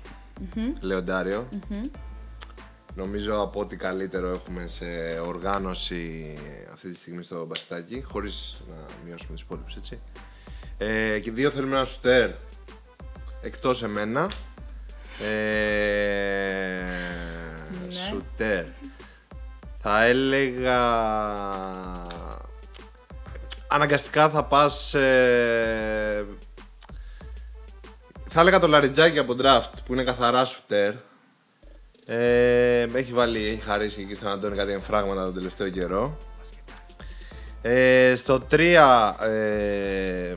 [0.81, 1.47] Λεοντάριο.
[2.95, 4.85] Νομίζω από ό,τι καλύτερο έχουμε σε
[5.25, 6.33] οργάνωση
[6.73, 9.99] αυτή τη στιγμή στο μπασκετάκι, χωρίς να μειώσουμε τις υπόλοιπες, έτσι.
[10.77, 12.31] Ε, και δύο θέλουμε ένα σουτέρ
[13.41, 14.27] εκτός εμένα.
[15.21, 16.81] Ε,
[17.87, 17.93] Ναι.
[17.93, 18.65] Σουτέρ.
[19.81, 20.79] Θα έλεγα...
[23.67, 24.93] Αναγκαστικά θα πας...
[24.93, 26.25] ε,
[28.39, 30.93] θα έλεγα το Λαριτζάκι από draft που είναι καθαρά σουτέρ.
[32.05, 36.17] Ε, έχει βάλει, έχει χαρίσει εκεί στον Αντώνη κάτι εμφράγματα τον τελευταίο καιρό.
[37.61, 40.33] Ε, στο 3 ε,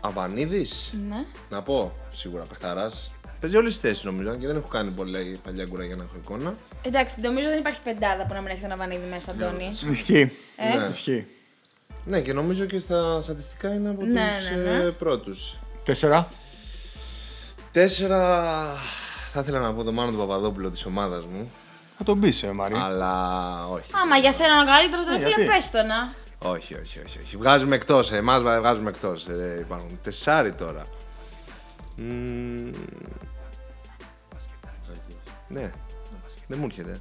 [0.00, 1.24] Αβανίδης, Ναι.
[1.50, 3.10] να πω σίγουρα παιχταράς.
[3.40, 6.14] Παίζει όλες τις θέσεις νομίζω και δεν έχω κάνει πολύ παλιά γκούρα για να έχω
[6.22, 6.54] εικόνα.
[6.82, 9.70] Εντάξει, νομίζω δεν υπάρχει πεντάδα που να μην έχει τον Αβανίδη μέσα, Αντώνη.
[9.90, 10.32] Ισχύει.
[10.56, 10.76] Ε.
[10.78, 10.86] Ναι.
[10.86, 11.26] Ισχύει.
[12.04, 14.84] Ναι και νομίζω και στα στατιστικά είναι από Ναι, τους ναι, ναι.
[14.84, 15.56] ε, πρώτους.
[15.84, 16.28] Τέσσερα.
[17.72, 18.62] Τέσσερα
[19.32, 21.50] θα ήθελα να πω το Μάνο του Παπαδόπουλο της ομάδας μου,
[21.98, 22.74] Θα τον πεις, ε, Μαρή.
[22.74, 23.86] αλλά όχι.
[24.02, 26.12] Άμα για σένα είναι ο καλύτερο, Ε, δεν φίλε, γιατί; πες το να.
[26.50, 27.36] Όχι, όχι, όχι, όχι.
[27.36, 28.12] Βγάζουμε εκτός.
[28.12, 29.26] Εμάς βγάζουμε εκτός.
[29.26, 30.82] Ε, υπάρχουν τεσσάρι τώρα.
[31.96, 32.70] Μμμ.
[35.48, 35.70] Ναι.
[36.46, 36.96] Δεν μου έρχεται.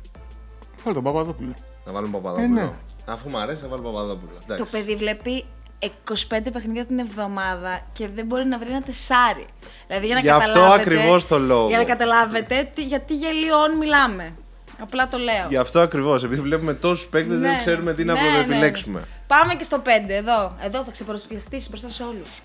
[0.84, 1.54] Βάλε τον Παπαδόπουλο.
[1.86, 2.60] Να βάλουμε Παπαδόπουλο.
[2.60, 2.72] Ε, ναι.
[3.06, 4.32] Αφού μου αρέσει, θα βάλω Παπαδόπουλο.
[4.32, 4.72] Το Εντάξει.
[4.72, 5.46] παιδί βλέπει
[5.82, 9.46] 25 παιχνίδια την εβδομάδα και δεν μπορεί να βρει ένα τεσάρι.
[9.88, 10.82] Δηλαδή για να Γι' αυτό καταλάβετε.
[10.82, 11.68] ακριβώς το λόγο.
[11.68, 14.36] Για να καταλάβετε τι, για τι γελιών μιλάμε.
[14.80, 15.46] Απλά το λέω.
[15.50, 16.24] Γι' αυτό ακριβώς.
[16.24, 18.40] Επειδή βλέπουμε τόσους παίκτες, δεν ξέρουμε τι να ναι, ναι, ναι.
[18.40, 19.08] επιλέξουμε.
[19.28, 20.58] Πάμε και στο 5, εδώ.
[20.62, 22.42] Εδώ θα ξεπροσκληστείς μπροστά σε όλους.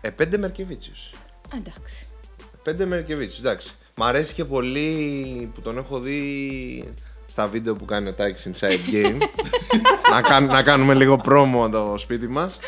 [0.00, 0.92] Ε, πέντε Μερκεβίτσιου.
[1.54, 2.06] Εντάξει.
[2.62, 3.74] Πέντε Μερκεβίτσιου, εντάξει.
[3.94, 6.94] Μ' αρέσει και πολύ που τον έχω δει
[7.26, 9.18] στα βίντεο που κάνει ο Τάκης Inside Game.
[10.12, 12.58] να, κάν- να κάνουμε λίγο πρόμο το σπίτι μας.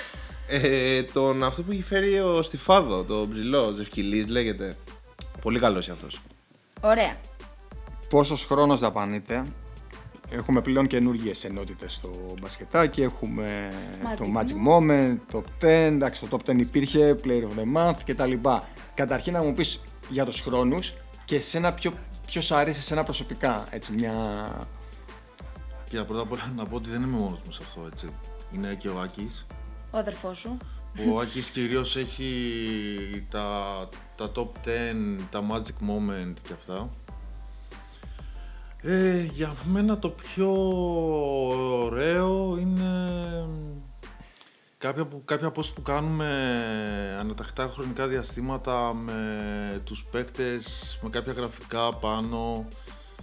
[0.48, 4.76] Ε, τον αυτό που έχει φέρει ο Στιφάδο, το ψηλό, Ζευκυλής λέγεται.
[5.40, 6.20] Πολύ καλός αυτός.
[6.80, 7.16] Ωραία.
[8.08, 9.42] Πόσος χρόνος δαπανείτε.
[10.30, 13.02] Έχουμε πλέον καινούργιες ενότητες στο μπασκετάκι.
[13.02, 13.68] Έχουμε
[14.02, 15.66] Magic το Magic Moment, Top 10.
[15.66, 18.32] Εντάξει, το Top 10 υπήρχε, Player of the Month κτλ.
[18.94, 20.94] Καταρχήν να μου πεις για τους χρόνους
[21.24, 21.92] και εσένα ποιο,
[22.28, 23.66] ποιος σ' αρέσει εσένα προσωπικά.
[23.70, 24.14] Έτσι, μια.
[25.90, 28.08] Και πρώτα απ' όλα να πω ότι δεν είμαι μόνος μου σε αυτό, έτσι.
[28.52, 29.46] Είναι και ο Άκης.
[29.90, 30.56] Ο αδερφός σου.
[30.94, 36.90] που ο Άκης κυρίως έχει τα, τα top 10, τα magic moment και αυτά.
[38.82, 40.52] Ε, για μένα το πιο
[41.84, 42.84] ωραίο είναι
[44.78, 46.26] κάποια, που, κάποια post που κάνουμε
[47.20, 52.68] ανατακτά χρονικά διαστήματα με τους παίκτες, με κάποια γραφικά πάνω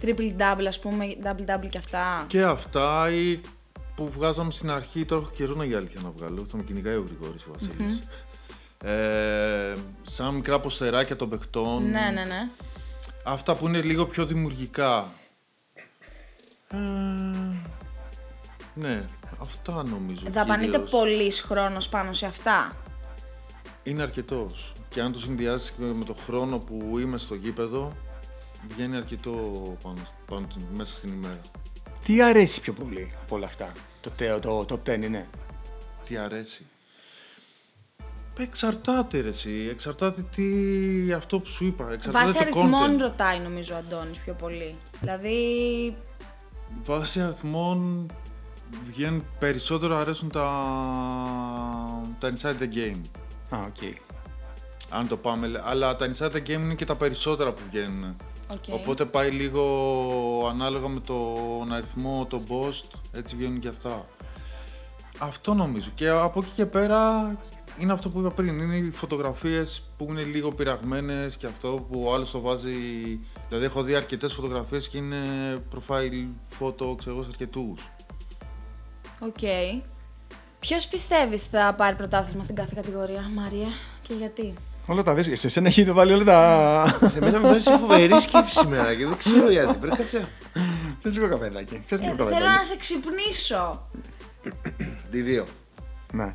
[0.00, 2.24] Triple double, ας πούμε, double double και αυτά.
[2.26, 3.40] και αυτά ή
[3.96, 6.94] που βγάζαμε στην αρχή, τώρα έχω καιρό να για αλήθεια να βγάλω, θα με κυνηγάει
[6.94, 8.00] ο Γρηγόρης ο βασιλης
[8.84, 11.82] Ε, σαν μικρά ποστεράκια των παιχτών.
[11.82, 12.48] Ναι, ναι, ναι.
[13.24, 15.12] Αυτά που είναι λίγο πιο δημιουργικά.
[16.68, 16.76] Ε,
[18.74, 19.02] ναι,
[19.42, 20.22] αυτά νομίζω.
[20.30, 20.90] Δαπανείται κυρίως.
[20.90, 22.72] πολύς χρόνος πάνω σε αυτά.
[23.82, 24.72] Είναι αρκετός.
[24.88, 27.92] και αν το συνδυάσει με το χρόνο που είμαι στο γήπεδο,
[28.68, 29.30] βγαίνει αρκετό
[29.82, 31.40] πάνω, πάνω, μέσα στην ημέρα.
[32.04, 35.28] Τι αρέσει πιο πολύ από όλα αυτά; Το, τε- το top 10 είναι.
[36.08, 36.66] Τι αρέσει;
[38.38, 43.00] Εξαρτάται ρε εσύ, εξαρτάται τι αυτό που σου είπα, εξαρτάται Βάσει το αριθμών content.
[43.00, 44.76] ρωτάει νομίζω ο Αντώνης πιο πολύ.
[45.00, 45.96] Δηλαδή,
[46.84, 48.10] Βάσει αριθμών
[48.86, 50.46] βγαίνουν περισσότερο αρέσουν τα,
[52.18, 53.00] τα inside the game.
[53.50, 53.94] Α, οκ.
[54.90, 58.16] Αν το πάμε, λέ- αλλά τα inside the game είναι και τα περισσότερα που βγαίνουν.
[58.52, 58.58] οκ.
[58.70, 59.62] Οπότε πάει λίγο
[60.50, 64.04] ανάλογα με τον αριθμό, το post, έτσι βγαίνουν και αυτά.
[65.18, 65.90] Αυτό νομίζω.
[65.94, 67.32] Και από εκεί και πέρα
[67.78, 68.58] είναι αυτό που είπα πριν.
[68.60, 72.74] Είναι οι φωτογραφίες που είναι λίγο πειραγμένες και αυτό που ο άλλος το βάζει.
[73.48, 75.16] Δηλαδή έχω δει αρκετές φωτογραφίες και είναι
[75.74, 76.26] profile
[76.60, 77.30] photo, ξέρω εγώ, σε
[79.20, 79.42] αρκετούς.
[79.44, 79.80] Οκ.
[80.60, 83.66] Ποιος πιστεύεις θα πάρει πρωτάθλημα στην κάθε κατηγορία, Μάρια,
[84.02, 84.52] και γιατί;
[84.86, 85.40] Όλα τα δεις.
[85.40, 86.98] Σε σένα έχεις βάλει όλα τα.
[87.08, 89.74] Σε μένα με βάζεις φοβερή σκέψη σήμερα και δεν ξέρω γιατί.
[89.78, 90.28] Πρέπει κάτσε.
[91.02, 91.82] Πες λίγο καφεδάκι.
[91.88, 92.66] Πες Ε, λίγο θέλω να καφεδάκι.
[92.66, 93.86] σε ξυπνήσω.
[95.10, 95.44] Τι δύο.
[96.12, 96.34] Ναι.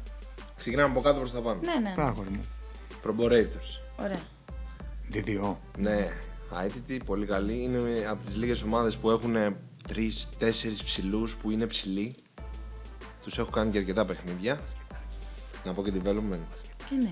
[0.57, 1.59] Ξεκινάμε από κάτω προς τα πάνω.
[1.63, 1.91] Ναι, ναι.
[1.95, 2.41] Πράγμα μου.
[3.05, 4.03] Proborators.
[4.03, 4.19] Ωραία.
[5.07, 5.57] Διδιό.
[5.77, 6.07] Ναι,
[6.65, 7.63] ITT πολύ καλή.
[7.63, 9.35] Είναι από τις λίγες ομάδες που έχουν
[9.87, 12.15] τρεις-τέσσερις ψηλούς που είναι ψηλοί.
[13.23, 14.59] Τους έχω κάνει και αρκετά παιχνίδια.
[15.63, 16.45] Να πω και development.
[16.77, 17.11] Ποια είναι.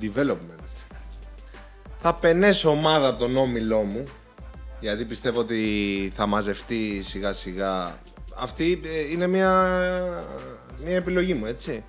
[0.00, 0.64] Development.
[1.98, 4.04] Θα πενέσω ομάδα από τον όμιλό μου.
[4.80, 7.98] Γιατί πιστεύω ότι θα μαζευτεί σιγά σιγά.
[8.38, 9.50] Αυτή ε, είναι μια,
[10.84, 11.84] μια επιλογή μου, έτσι.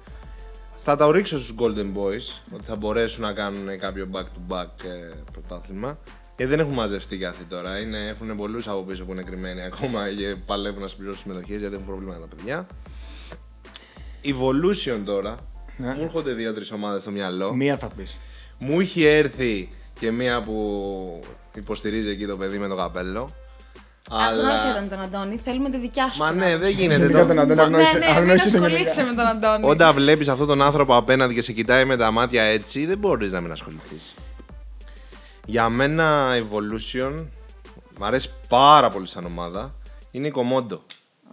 [0.84, 5.98] Θα τα ρίξω στους Golden Boys, ότι θα μπορέσουν να κάνουν κάποιο back-to-back ε, πρωτάθλημα.
[6.38, 7.80] Και δεν έχουν μαζευτεί και αυτοί τώρα.
[7.80, 11.74] Είναι, έχουν πολλούς από πίσω που είναι κρυμμένοι ακόμα και παλεύουν να συμπληρώσουν συμμετοχές γιατί
[11.74, 12.68] έχουν προβλήματα τα παιδιά.
[14.24, 15.36] Evolution τώρα.
[15.78, 15.88] Ναι.
[15.94, 17.54] Μου έρχονται δύο-τρεις ομάδες στο μυαλό.
[17.54, 18.20] Μία θα πεις.
[18.58, 19.70] Μου είχε έρθει
[20.00, 21.20] και μία που
[21.56, 23.30] υποστηρίζει εκεί το παιδί με το καπέλο.
[24.10, 26.20] Αγνώσια ήταν τον Αντώνη, θέλουμε τη δικιά σου.
[26.24, 26.64] Μα την ναι, άποψη.
[26.66, 27.42] δεν γίνεται Γενικά τον το...
[27.42, 29.04] Αντώνη Ναι, αγνώρισε- ναι, μην αγνώρισε τον ασχολείσαι γενικά.
[29.06, 29.70] με τον Αντώνη.
[29.72, 33.32] Όταν βλέπεις αυτόν τον άνθρωπο απέναντι και σε κοιτάει με τα μάτια έτσι, δεν μπορείς
[33.32, 34.14] να μην ασχοληθείς.
[35.50, 37.26] Για μένα, Evolution
[38.00, 39.76] μ' αρέσει πάρα πολύ σαν ομάδα.
[40.12, 40.80] Είναι η Komodo.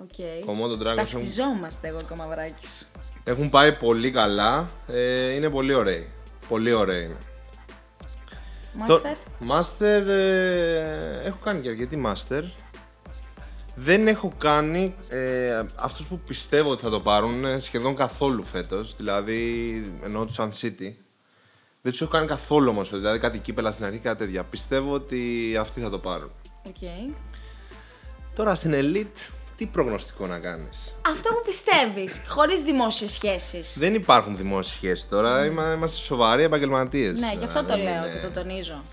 [0.00, 0.10] Οκ.
[0.46, 2.88] Komodo Dragons έχουν, Ταυτιζόμαστε εγώ και ο Μαυράκης.
[3.24, 4.68] έχουν πάει πολύ καλά.
[4.86, 6.08] Ε, είναι πολύ ωραίοι.
[6.48, 7.16] Πολύ ωραίοι είναι.
[8.86, 9.02] Το-
[9.38, 12.42] Master; Master, ε, έχω κάνει και αρκετή Master.
[13.76, 18.94] Δεν έχω κάνει ε, αυτούς που πιστεύω ότι θα το πάρουν ε, σχεδόν καθόλου φέτος.
[18.96, 20.92] Δηλαδή, εννοώ τους Sun City.
[21.84, 23.00] Δεν τους έχω κάνει καθόλου όμως φέτος.
[23.00, 24.42] Δηλαδή, κάτι κύπελα στην αρχή, κάτι τέτοια.
[24.44, 26.30] Πιστεύω ότι αυτοί θα το πάρουν.
[26.66, 26.88] Οκ.
[28.34, 33.76] Τώρα στην Elite, τι προγνωστικό να κάνεις; Αυτό που πιστεύεις, χωρίς δημόσιες σχέσεις.
[33.78, 35.44] Δεν υπάρχουν δημόσιες σχέσεις τώρα.
[35.44, 37.20] Είμα- Είμαστε σοβαροί επαγγελματίες.
[37.20, 38.84] Ναι, γι' αυτό το Δεν λέω είναι- και το τονίζω.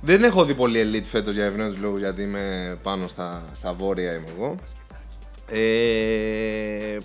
[0.00, 4.12] Δεν έχω δει πολύ elite φέτος για ευνόητους λόγους γιατί είμαι πάνω στα, στα βόρεια
[4.14, 4.54] είμαι εγώ.
[5.50, 6.98] Ε,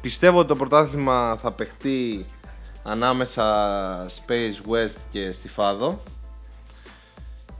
[0.00, 2.26] πιστεύω ότι το πρωτάθλημα θα παιχτεί
[2.86, 6.02] ανάμεσα Space West και Στιφάδο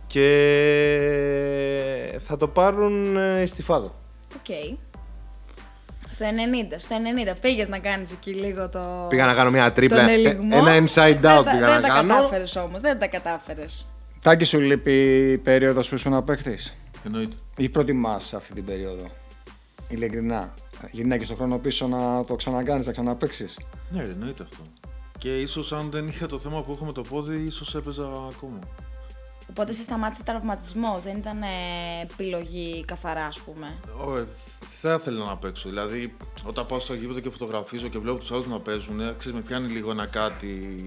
[0.06, 3.94] και θα το πάρουν ε, Στιφάδο.
[4.36, 4.76] Οκ.
[6.08, 6.24] Στο
[6.70, 6.96] 90, στο
[7.32, 7.36] 90.
[7.40, 9.06] Πήγες να κάνεις εκεί λίγο το...
[9.08, 10.56] Πήγα να κάνω μια τρίπλα, τον ε, ελιγμό.
[10.66, 12.14] ένα inside Δεν out τα- πήγα Δεν να τα κάνω.
[12.14, 13.86] κατάφερες όμως, δεν τα κατάφερες.
[14.22, 16.76] Τάκη σου λείπει η περίοδος που ήσουν παίκτης.
[17.06, 17.34] Εννοείται.
[17.56, 19.04] Ή προτιμάς αυτή την περίοδο;
[19.88, 20.54] Ειλικρινά.
[20.90, 23.58] Γυρνάει και στον χρόνο πίσω να το ξανακάνεις, να ξαναπαίξεις;
[23.90, 24.56] Ναι, ρε, εννοείται αυτό.
[25.18, 28.58] Και ίσως αν δεν είχε το θέμα που έχω με το πόδι, ίσως έπαιζα ακόμα.
[29.50, 31.46] Οπότε σε σταμάτησε τραυματισμός, δεν ήταν ε,
[32.02, 33.78] επιλογή καθαρά ας πούμε.
[34.06, 34.26] Ω, ε,
[34.80, 35.68] θα ήθελα να παίξω.
[35.68, 39.38] Δηλαδή, όταν πάω στο γήπεδο και φωτογραφίζω και βλέπω τους άλλους να παίζουν, ε, ξέρεις,
[39.38, 40.84] με πιάνει λίγο ένα κάτι.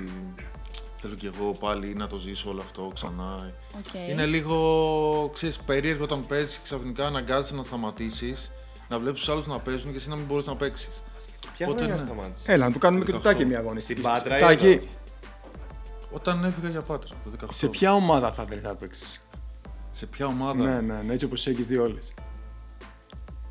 [1.01, 3.53] Θέλω κι εγώ πάλι να το ζήσω όλο αυτό ξανά.
[3.77, 4.09] Οκ.
[4.09, 8.51] Είναι λίγο, ξέρεις, περίεργο όταν παίζεις ξαφνικά αναγκάζεσαι να σταματήσεις,
[8.89, 11.01] να βλέπεις τους άλλους να παίζουν και εσύ να μην μπορείς να παίξεις.
[11.59, 12.09] Ποια Πότε χρονιά ναι.
[12.11, 12.51] σταμάτησε.
[12.51, 13.21] Έλα, να του κάνουμε και το 18.
[13.21, 14.01] Τάκη μια αγωνιστική.
[14.01, 14.85] Στην Πάτρα ή Τάκη, εδώ;
[16.11, 17.47] Όταν έφυγα για Πάτρα το 18.
[17.49, 19.21] σε ποια ομάδα θα θέλει να παίξεις;
[19.91, 22.13] Σε ποια ομάδα; Ναι, ναι, ναι, έτσι όπως έχεις δει όλες.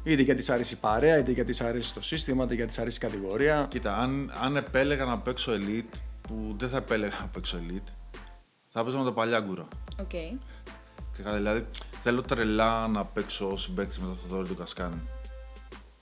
[0.03, 2.79] Είτε γιατί σ' αρέσει η παρέα, είτε γιατί σ' αρέσει το σύστημα, είτε γιατί σ'
[2.79, 3.67] αρέσει η κατηγορία.
[3.69, 8.19] Κοίτα, αν, αν επέλεγα να παίξω Elite, που δεν θα επέλεγα να παίξω Elite,
[8.69, 9.69] θα παίζα με τα παλιά γκουρα.
[10.01, 10.11] Οκ.
[11.13, 11.67] Ξεκάθαρα, Δηλαδή,
[12.03, 15.01] θέλω τρελά να παίξω συμπαίκτης με το Θοδόρη του Κασκάνη.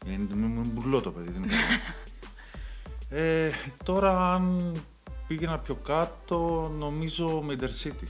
[0.07, 1.81] Είναι είναι- είναι μπουρλό το παιδί, δεν είναι καλό.
[3.23, 3.51] ε,
[3.85, 4.73] τώρα, αν
[5.27, 8.07] πήγαινα πιο κάτω, νομίζω με Intercity.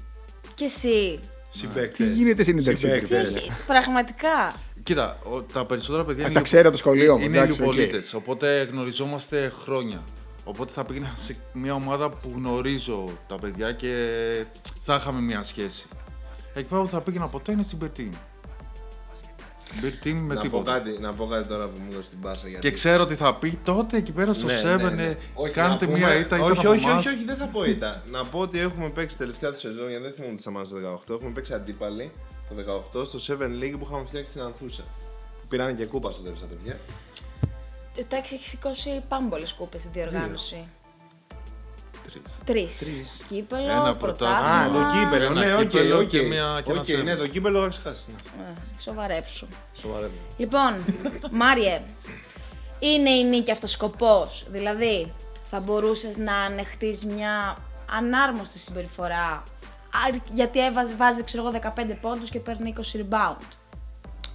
[0.54, 1.20] Και εσύ.
[1.48, 1.96] Συμπαίκτες.
[2.09, 3.26] Τι γίνεται στην Intercity, Συμπαίκτες.
[3.28, 3.52] φίλε.
[3.66, 4.52] Πραγματικά.
[4.82, 7.62] Κοίτα, ο- τα περισσότερα παιδιά Α, είναι, τα ξέρει από το σχολείο μου, είναι εντάξει,
[7.62, 7.72] οκ.
[7.74, 10.02] λιπολίτες, οπότε γνωριζόμαστε χρόνια.
[10.44, 13.94] Οπότε θα πήγαινα σε μια ομάδα που γνωρίζω τα παιδιά και
[14.85, 15.87] θα είχαμε μια σχέση.
[16.54, 17.78] Εκεί πέρα που θα πήγαινα ποτέ είναι στην
[19.81, 19.85] Bertin.
[19.85, 20.72] Bertin με να, πω τίποτα.
[20.79, 22.48] κάτι, να πω κάτι τώρα που μου έδωσε την πάσα.
[22.48, 22.68] Γιατί...
[22.68, 25.16] Και ξέρω τι θα πει τότε εκεί πέρα στο Ναι, 7 ναι, ναι.
[25.35, 26.98] Όχι, κάνετε να μια πούμε- ήττα, όχι, ήταν από όχι, εμάς.
[27.07, 28.02] όχι, όχι, δεν θα πω ήττα.
[28.11, 31.02] να πω ότι έχουμε παίξει τελευταία του σεζόν, γιατί δεν θυμόμαι τις θα μάθω το
[31.09, 31.14] 18.
[31.14, 32.12] Έχουμε παίξει αντίπαλοι
[32.48, 32.55] το
[33.02, 34.83] 18 στο 7 League που είχαμε φτιάξει την Ανθούσα.
[35.40, 36.79] Που πήρανε και κούπα στο τέλος τα παιδιά.
[37.96, 40.68] Ο Τάκης έχει σηκώσει πάμπολες κούπες στην διοργάνωση.
[42.11, 42.23] Τρεις.
[42.45, 42.79] Τρεις.
[42.79, 43.19] Τρεις.
[43.29, 44.92] Κύπελο, Ένα Α, πρωτάθλημα.
[44.92, 46.07] το κύπελο, Ένα ναι, οκ, κύπελο οκ.
[46.09, 47.03] και μια- και ένα Οκ, σέβα.
[47.03, 48.05] ναι, το κύπελο είχα ξεχάσει.
[48.09, 48.42] ναι.
[48.45, 49.47] Ε, Σοβαρέψου.
[49.81, 50.11] Σοβαρά.
[50.37, 50.73] Λοιπόν,
[51.31, 51.81] Μάριε,
[52.79, 54.46] είναι η νίκη αυτοσκοπός.
[54.51, 55.12] Δηλαδή,
[55.51, 57.57] θα μπορούσες να ανεχτείς μια
[57.92, 59.42] ανάρμοστη συμπεριφορά
[59.90, 63.47] α, γιατί έβαζε, βάζει, ξέρω εγώ, 15 πόντους και παίρνει 20 rebound.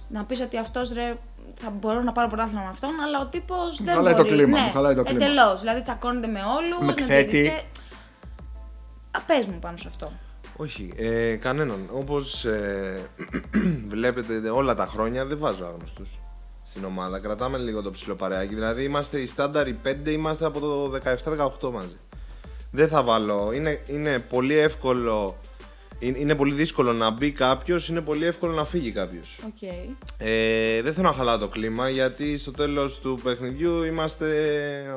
[0.08, 1.14] Να πεις ότι αυτός ρε,
[1.54, 4.34] θα μπορώ να πάρω πρωτάθλημα με αυτόν, αλλά ο τύπος δεν χαλάει το μπορεί.
[4.34, 5.24] κλίμα, ναι, μου χαλάει το κλίμα.
[5.24, 6.86] Εντελώς, δηλαδή τσακώνεται με όλους.
[6.86, 7.30] Με εκθέτει.
[7.30, 7.64] διαιτητές.
[9.10, 10.12] Α, πες μου πάνω σε αυτό.
[10.56, 11.88] Όχι, ε, κανέναν.
[11.92, 13.08] Όπως ε,
[13.94, 16.18] βλέπετε όλα τα χρόνια δεν βάζω άγνωστους
[16.64, 17.18] στην ομάδα.
[17.18, 18.54] Κρατάμε λίγο το ψηλό παρεάκι.
[18.54, 21.00] Δηλαδή είμαστε οι στάνταρ οι 5, είμαστε από το
[21.62, 21.96] 17-18 μαζί.
[22.70, 23.52] Δεν θα βάλω.
[23.52, 25.34] Είναι, είναι πολύ εύκολο.
[26.04, 29.36] Είναι, είναι πολύ δύσκολο να μπει κάποιος, είναι πολύ εύκολο να φύγει κάποιος.
[29.46, 29.62] Οκ.
[30.18, 34.26] Ε, δεν θέλω να χαλάω το κλίμα γιατί στο τέλος του παιχνιδιού είμαστε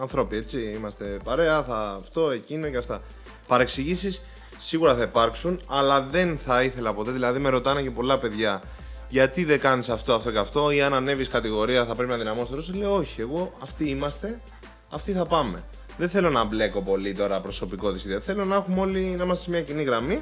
[0.02, 0.72] ανθρώποι, έτσι.
[0.76, 3.02] Είμαστε παρέα, θα αυτό, εκείνο και αυτά.
[3.48, 4.26] Παρεξηγήσεις
[4.58, 7.12] σίγουρα θα υπάρξουν, αλλά δεν θα ήθελα ποτέ.
[7.12, 8.62] Δηλαδή, με ρωτάνε και πολλά παιδιά
[9.10, 12.50] γιατί δεν κάνεις αυτό, αυτό και αυτό, ή αν ανέβεις κατηγορία θα πρέπει να δυναμώσει
[12.50, 12.76] το ρόστερ.
[12.76, 14.42] Λέω όχι, εγώ αυτοί είμαστε,
[14.90, 15.64] αυτοί θα πάμε.
[15.98, 18.24] Δεν θέλω να μπλέκω πολύ τώρα προσωπικό της ιδέας.
[18.24, 20.22] Θέλω να έχουμε όλοι να είμαστε σε μια κοινή γραμμή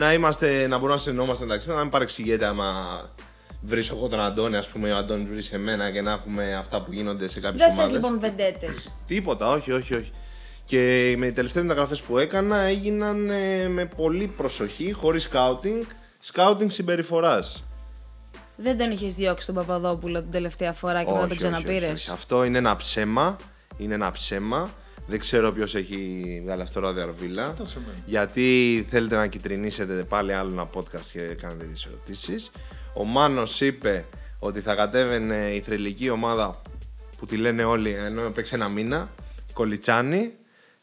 [0.00, 3.00] να, είμαστε, να μπορούμε να συνεννοούμαστε μεταξύ μας, να μην παρεξηγείται άμα
[3.60, 6.82] βρίσω εγώ τον Αντώνη, ας πούμε, ο Αντώνης βρεις σε μένα και να έχουμε αυτά
[6.82, 7.92] που γίνονται σε κάποιες Δεν ομάδες.
[7.92, 8.94] θες λοιπόν βεντέτες.
[9.06, 10.12] Τίποτα, όχι, όχι, όχι.
[10.64, 15.82] Και με οι τελευταίες μεταγραφές που έκανα έγιναν ε, με πολύ προσοχή, χωρίς σκάουτινγκ,
[16.18, 17.64] σκάουτινγκ συμπεριφοράς.
[18.56, 22.58] Δεν τον είχες διώξει τον Παπαδόπουλο την τελευταία φορά και μετά τον ξαναπήρες; Αυτό είναι
[22.58, 23.36] ένα ψέμα.
[23.76, 24.70] Είναι ένα ψέμα.
[25.06, 27.54] Δεν ξέρω ποιος έχει βγάλει αυτό το διαρβίλα.
[27.62, 27.98] σε μένα.
[28.06, 32.50] Γιατί θέλετε να κυτρινίσετε πάλι άλλο ένα podcast και κάνετε τις ερωτήσεις.
[32.94, 34.04] Ο Μάνος είπε
[34.38, 36.62] ότι θα κατέβαινε η θρηλυκή ομάδα
[37.18, 39.10] που τη λένε όλοι ενώ έπαιξε ένα μήνα,
[39.52, 40.32] Κολιτσάνη.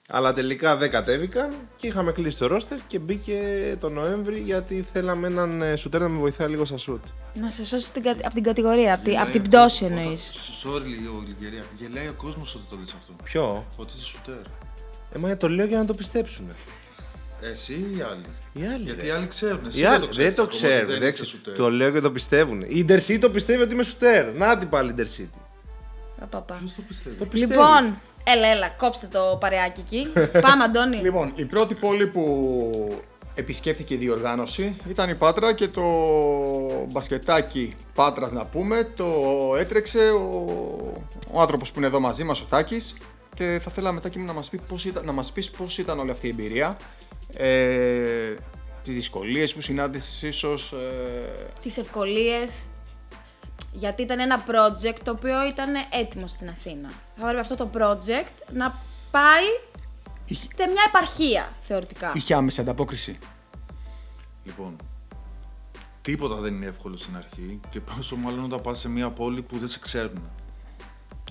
[0.09, 3.41] Αλλά τελικά δεν κατέβηκαν και είχαμε κλείσει το ρόστερ και μπήκε
[3.79, 7.03] το Νοέμβρη γιατί θέλαμε έναν ε, σουτέρ να με βοηθάει λίγο στα σουτ.
[7.33, 9.83] Να σε σώσει την, κα- από την κατηγορία, από, τη- Γελάει από την ο- πτώση
[9.85, 10.31] όταν- εννοείς.
[10.63, 11.63] Sorry λίγο, Γλυκερία.
[11.79, 13.13] Γελάει ο κόσμος όταν το λες αυτό.
[13.23, 14.35] Ποιο; Ότι είσαι σουτέρ.
[15.13, 16.49] Ε, μα το λέω για να το πιστέψουν.
[17.41, 18.83] Εσύ ή οι άλλοι; Οι άλλοι.
[18.83, 19.07] Γιατί ρε.
[19.07, 19.65] οι άλλοι ξέρουν.
[19.67, 20.87] Εσύ Οι άλλοι δεν ξέρεις το ακόμα ότι ξέρουν.
[20.89, 21.53] δεν δεν είσαι ξε- σουτέρ.
[21.55, 22.61] Το λέω και το πιστεύουν.
[22.61, 24.33] Η Intercity το πιστεύει ότι είμαι σουτέρ.
[24.33, 25.39] Να την πάλι η Intercity.
[26.47, 27.51] Ποιος το πιστεύει; Το πιστεύει.
[27.53, 30.07] Λοιπόν, έλα, έλα, κόψτε το παρεάκι εκεί.
[30.41, 30.97] Πάμε, Αντώνη.
[31.07, 33.01] Λοιπόν, η πρώτη πόλη που
[33.35, 35.83] επισκέφθηκε η διοργάνωση ήταν η Πάτρα και το
[36.91, 39.05] μπασκετάκι Πάτρας να πούμε το
[39.57, 40.45] έτρεξε ο,
[41.31, 42.95] ο άνθρωπος που είναι εδώ μαζί μας, ο Τάκης
[43.33, 45.99] και θα θέλαμε Τάκη μου να μας, πει πώς ήταν, να μας πεις πώς ήταν
[45.99, 46.77] όλη αυτή η εμπειρία
[47.33, 48.33] ε,
[48.83, 52.51] τις δυσκολίες που συνάντησες ίσως ε, τις ευκολίες.
[53.77, 56.89] Γιατί ήταν ένα project το οποίο ήταν έτοιμο στην Αθήνα.
[57.15, 59.45] Θα πρέπει αυτό το project να πάει
[60.25, 62.11] σε μια επαρχία, θεωρητικά.
[62.13, 63.17] είχε άμεση ανταπόκριση.
[64.43, 64.75] Λοιπόν,
[66.01, 69.57] τίποτα δεν είναι εύκολο στην αρχή και πόσο μάλλον όταν πας σε μια πόλη που
[69.57, 70.29] δεν σε ξέρουν.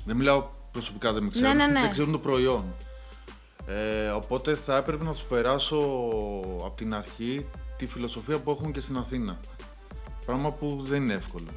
[0.04, 1.80] Δεν μιλάω προσωπικά δεν με ξέρουν, ναι, ναι.
[1.80, 2.74] δεν ξέρουν το προϊόν.
[3.66, 5.78] Ε, οπότε θα έπρεπε να τους περάσω
[6.64, 9.37] από την αρχή τη φιλοσοφία που έχουν και στην Αθήνα.
[10.26, 11.48] Πράγμα που δεν είναι εύκολο.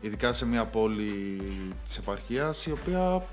[0.00, 1.38] Ειδικά σε μια πόλη
[1.86, 3.26] της επαρχίας η οποία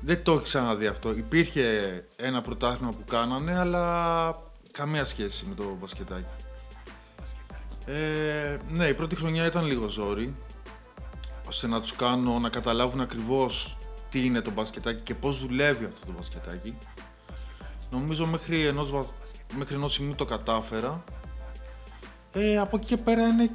[0.00, 1.10] δεν το έχει ξαναδεί αυτό.
[1.16, 4.34] Υπήρχε ένα πρωτάθλημα που κάνανε, αλλά
[4.72, 6.26] καμία σχέση με το μπασκετάκι.
[7.86, 10.34] Ε, ναι, η πρώτη χρονιά ήταν λίγο ζόρι,
[11.48, 13.76] ώστε να τους κάνω να καταλάβουν ακριβώς
[14.10, 16.78] τι είναι το μπασκετάκι και πώς δουλεύει αυτό το μπασκετάκι.
[17.90, 19.12] Νομίζω μέχρι ενός, βα-
[19.56, 21.04] μέχρι ενός σημείου το κατάφερα.
[22.32, 23.50] Ε, από εκεί και πέρα είναι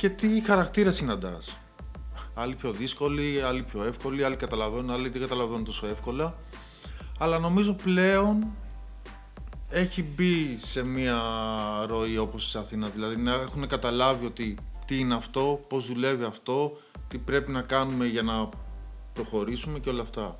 [0.00, 1.58] και τι χαρακτήρα συναντάς.
[2.34, 6.34] Άλλοι πιο δύσκολοι, άλλοι πιο εύκολοι, άλλοι καταλαβαίνουν, άλλοι δεν καταλαβαίνουν τόσο εύκολα.
[7.18, 8.46] Αλλά νομίζω πλέον
[9.68, 11.20] έχει μπει σε μια
[11.86, 16.76] ροή όπως της Αθήνας, δηλαδή να έχουν καταλάβει ότι τι είναι αυτό, πώς δουλεύει αυτό,
[17.08, 18.48] τι πρέπει να κάνουμε για να
[19.12, 20.38] προχωρήσουμε και όλα αυτά.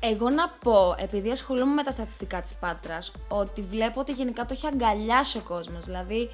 [0.00, 4.52] Εγώ να πω, επειδή ασχολούμαι με τα στατιστικά της Πάτρας, ότι βλέπω ότι γενικά το
[4.52, 5.84] έχει αγκαλιάσει ο κόσμος.
[5.84, 6.30] Δηλαδή,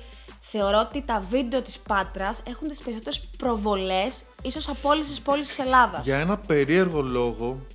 [0.51, 5.47] θεωρώ ότι τα βίντεο της Πάτρας έχουν τις περισσότερες προβολές, ίσως από όλες τις πόλεις
[5.49, 6.05] της Ελλάδας.
[6.05, 7.67] Για ένα περίεργο λόγο,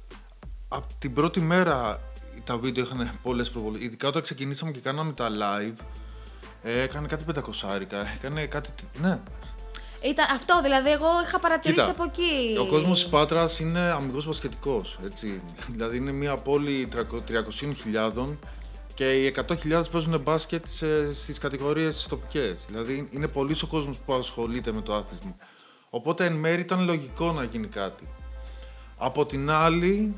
[0.67, 1.99] από την πρώτη μέρα
[2.43, 3.81] τα βίντεο είχαν πολλές προβολές.
[3.81, 5.85] Ειδικά όταν ξεκινήσαμε και κάναμε τα live,
[6.63, 8.69] ε, έκανε κάτι πεντακοσάρικα, έκανε κάτι...
[9.01, 9.19] Ναι,
[10.01, 12.57] Ήταν αυτό, δηλαδή εγώ είχα παρατηρήσει Κοίτα, από εκεί.
[12.59, 14.81] Ο κόσμος της Πάτρας είναι αμυγός μπασκετικό.
[15.73, 16.87] Δηλαδή είναι μια πόλη
[18.13, 18.27] 300.000
[18.93, 20.65] και οι 100.000 παίζουν μπάσκετ
[21.13, 22.65] στις κατηγορίες τοπικές.
[22.67, 25.35] Δηλαδή είναι πολύ ο κόσμος που ασχολείται με το άθλημα.
[25.89, 28.07] Οπότε εν μέρει ήταν λογικό να γίνει κάτι.
[28.97, 30.17] Από την άλλη,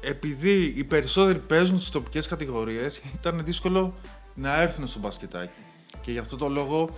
[0.00, 3.94] επειδή οι περισσότεροι παίζουν στις τοπικές κατηγορίες, ήταν δύσκολο
[4.34, 5.58] να έρθουν στο μπασκετάκι.
[6.00, 6.88] Και γι' αυτό το λόγο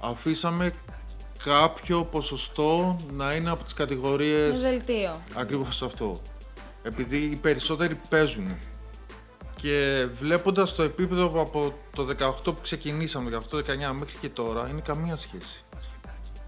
[0.00, 0.72] αφήσαμε
[1.44, 5.20] κάποιο ποσοστό να είναι από τις Με κατηγορίες δελτίο.
[5.34, 6.20] ακριβώς αυτό.
[6.82, 8.56] Επειδή οι περισσότεροι παίζουν.
[9.60, 13.62] Και βλέποντας το επίπεδο από το 18 που ξεκινήσαμε, 18-19
[13.98, 15.64] μέχρι και τώρα, είναι καμία σχέση.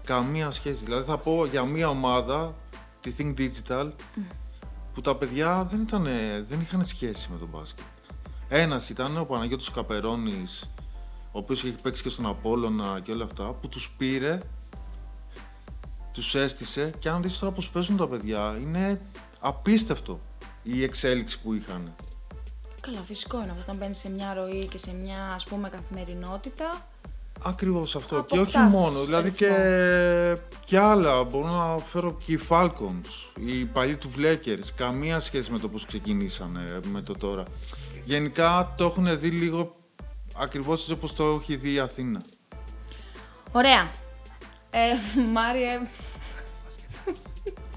[0.03, 0.83] Καμία σχέση.
[0.83, 2.55] Δηλαδή θα πω για μία ομάδα,
[3.01, 3.91] τη Think Digital,
[4.93, 6.03] που τα παιδιά δεν, ήταν,
[6.47, 7.85] δεν είχαν σχέση με τον μπάσκετ.
[8.49, 10.69] Ένας ήταν ο Παναγιώτης ο Καπερώνης,
[11.31, 14.39] ο οποίος έχει παίξει και στον Απόλλωνα και όλα αυτά, που τους πήρε,
[16.11, 19.01] τους έστησε και αν δεις τώρα πώς παίζουν τα παιδιά, είναι
[19.39, 20.19] απίστευτο
[20.63, 21.93] η εξέλιξη που είχαν.
[22.85, 23.61] Καλά, φυσικό είναι αυτό.
[23.61, 26.85] Όταν μπαίνεις σε μια ροή και σε μια ας πούμε καθημερινότητα.
[27.43, 28.23] Ακριβώς αυτό.
[28.23, 29.47] Και όχι Αποκτάς μόνο, δηλαδή και,
[30.65, 31.23] και άλλα.
[31.23, 34.73] Μπορώ να φέρω και οι Falcons, οι παλιοί του Βλέκερς.
[34.73, 37.43] Καμία σχέση με το πώς ξεκινήσανε με το τώρα.
[38.05, 39.75] Γενικά το έχουν δει λίγο
[40.35, 42.21] ακριβώς έτσι όπως το έχει δει η Αθήνα.
[43.51, 43.91] Ωραία.
[44.69, 45.79] Ε, Μάριε,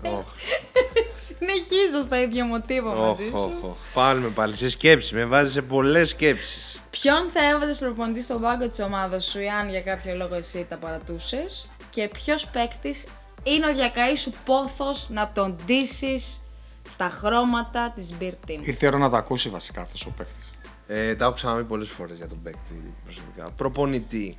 [0.03, 0.27] Οχ,
[1.17, 3.59] συνεχίζω στο ίδιο μοτίβο οχ, μαζί οχ, σου.
[3.69, 3.77] οχ.
[3.95, 5.15] Πάλι πάλι σε σκέψη.
[5.15, 6.81] Με βάζει σε πολλές σκέψεις.
[6.91, 10.77] Ποιον θα έβαζες προπονητή στον πάγκο της ομάδας σου, εάν για κάποιο λόγο εσύ τα
[10.77, 13.05] παρατούσες, και ποιος παίκτης
[13.43, 16.41] είναι ο διακαής σου πόθος να τον ντύσεις
[16.89, 18.59] στα χρώματα της Beer Team.
[18.61, 20.51] Ήρθε η ώρα να τα ακούσει βασικά αυτός ο παίκτης.
[20.87, 23.51] Ε, τα έχω ξαναπεί πολλές φορές για τον παίκτη προσωπικά.
[23.57, 24.39] Προπονητή.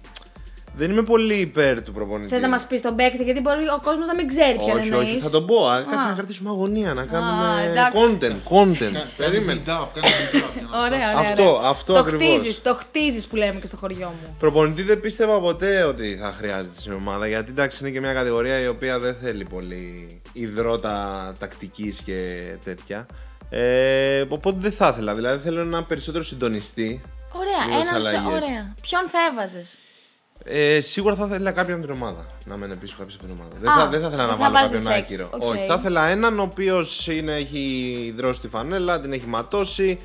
[0.77, 2.29] Δεν είμαι πολύ υπέρ του προπονητή.
[2.29, 4.87] Θες να μας πεις τον παίκτη, γιατί μπορεί ο κόσμος να μην ξέρει ποιον Όχι,
[4.87, 5.09] εννοείς.
[5.09, 5.67] όχι, θα τον πω.
[5.69, 6.09] αλλά Κάτσε Α.
[6.09, 7.97] να κρατήσουμε αγωνία, να κάνουμε εντάξει.
[8.01, 8.57] content.
[8.57, 9.03] content.
[9.17, 9.61] Περίμενε.
[10.85, 11.13] Ωραία, ωραία.
[11.17, 11.69] Αυτό, ωραία.
[11.69, 12.25] αυτό το ακριβώς.
[12.39, 14.35] χτίζεις, το χτίζεις που λέμε και στο χωριό μου.
[14.39, 18.59] Προπονητή δεν πίστευα ποτέ ότι θα χρειάζεται στην ομάδα γιατί εντάξει είναι και μια κατηγορία
[18.59, 23.05] η οποία δεν θέλει πολύ υδρότα τακτικής και τέτοια.
[23.49, 25.15] Ε, οπότε δεν θα ήθελα.
[25.15, 27.01] Δηλαδή θέλω ένα περισσότερο συντονιστή.
[27.33, 28.09] Ωραία, Λίγες ένας στο...
[28.09, 28.43] αλλαγές.
[28.43, 28.73] Ωραία.
[28.81, 29.77] Ποιον θα έβαζες;
[30.49, 32.25] Ε, σίγουρα θα ήθελα κάποιον από την ομάδα.
[32.45, 33.55] Να μένει πίσω κάποιος από την ομάδα.
[33.59, 35.29] Δεν, Α, θα, δεν θα ήθελα να θα βάλω βάζεις κάποιον έκ- άκυρο.
[35.31, 35.43] οκ.
[35.43, 39.99] Όχι, θα ήθελα έναν ο οποίος έχει ιδρώσει τη φανέλα, την έχει ματώσει.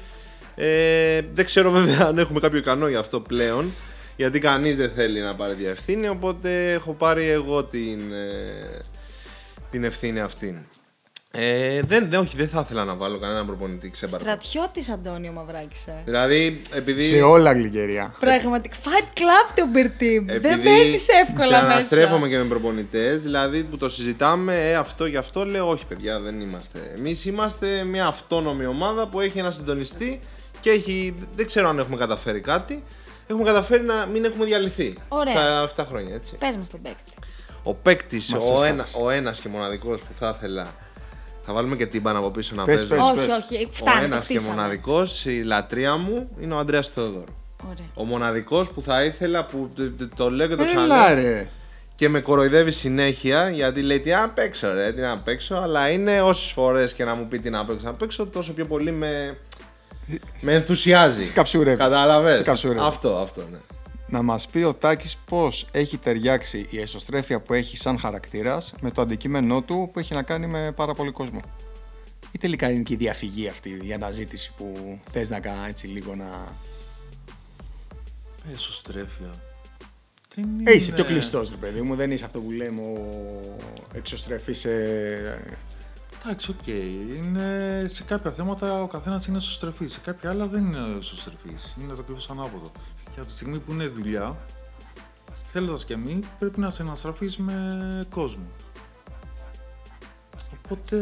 [0.54, 3.70] Ε, δεν ξέρω βέβαια αν έχουμε κάποιο ικανό γι' αυτό πλέον.
[4.16, 6.08] Γιατί κανείς δεν θέλει να πάρει διευθύνη.
[6.08, 8.78] Οπότε έχω πάρει εγώ την, ε,
[9.70, 10.66] την ευθύνη αυτή.
[11.34, 14.24] Ε, δεν, δεν, όχι, δεν θα ήθελα να βάλω κανέναν προπονητή ξέμπαρκο.
[14.24, 16.02] Στρατιώτης Αντώνιο Μαυράκησε.
[16.04, 17.02] Δηλαδή, επειδή.
[17.02, 18.14] Σε όλα γλυκερία.
[18.20, 18.76] Πραγματικά.
[18.84, 20.24] Fight Club το Beer Team.
[20.24, 21.60] Δεν Επειδή μπαίνει εύκολα μέσα.
[21.62, 26.20] Συναναστρέφομαι και με προπονητές, δηλαδή που το συζητάμε, ε, αυτό γι' αυτό λέω: Όχι, παιδιά,
[26.20, 26.78] δεν είμαστε.
[26.98, 30.20] Εμείς είμαστε μια αυτόνομη ομάδα που έχει ένα συντονιστή
[30.60, 31.14] και έχει.
[31.34, 32.84] Δεν ξέρω αν έχουμε καταφέρει κάτι.
[33.26, 34.94] Έχουμε καταφέρει να μην έχουμε διαλυθεί.
[35.08, 35.32] Ωραία.
[35.32, 36.34] Στα αυτά χρόνια, έτσι.
[36.38, 37.12] Πες μας τον παίκτη.
[37.62, 38.68] Ο παίκτης, Μας ο, έσκασες.
[38.94, 40.74] ένα, ο ένας και μοναδικός που θα ήθελα.
[41.44, 43.12] Θα βάλουμε και τύμπαν από πίσω να Πες, παίζουμε.
[43.14, 43.24] πες.
[43.24, 43.64] όχι, όχι.
[43.64, 43.98] Ο Φτάνει.
[43.98, 44.54] το ένας και χτίσαμε.
[44.54, 47.34] μοναδικός, η λατρεία μου είναι ο Ανδρέας Θεοδόρου.
[47.64, 47.86] Ωραία.
[47.94, 50.96] Ο μοναδικός που θα ήθελα, που το, το- το λέω και το ξαναλέω.
[50.96, 51.48] Έλα ρε.
[51.94, 55.54] Και με κοροϊδεύει συνέχεια γιατί λέει τι να παίξω, ρε, τι να παίξω.
[55.54, 58.64] Αλλά είναι όσες φορές και να μου πει τι να παίξω, να παίξω, τόσο πιο
[58.66, 59.36] πολύ με,
[60.40, 61.24] με ενθουσιάζει.
[61.24, 61.76] Σε καψουρεύει.
[61.76, 62.84] Κατάλαβες; Σε καψουρεύει.
[62.86, 63.58] Αυτό, αυτό, ναι.
[64.12, 68.90] Να μας πει ο Τάκης πώς έχει ταιριάξει η εσωστρέφεια που έχει σαν χαρακτήρας με
[68.90, 71.40] το αντικείμενό του που έχει να κάνει με πάρα πολύ κόσμο.
[72.32, 76.14] Ή τελικά είναι και η διαφυγή αυτή, η αναζήτηση που θες να κάνεις έτσι λίγο
[76.14, 76.56] να...
[78.52, 79.30] Εσωστρέφεια.
[80.34, 80.70] Δεν είναι...
[80.70, 83.56] Ε, είσαι πιο κλειστός ρε παιδί μου, δεν είσαι αυτό που λέμε ο
[83.94, 85.56] εξωστρεφής ε...
[86.24, 86.66] Εντάξει, οκ.
[87.16, 89.92] Είναι σε κάποια θέματα ο καθένας είναι εσωστρεφής.
[89.92, 91.74] Σε κάποια άλλα δεν είναι εσωστρεφής.
[91.80, 92.72] Είναι το ακριβώς ανάποδο.
[93.14, 94.38] Και από τη στιγμή που είναι δουλειά,
[95.46, 98.44] θέλοντας και μη, πρέπει να συναναστραφείς με κόσμο.
[100.64, 100.96] Οπότε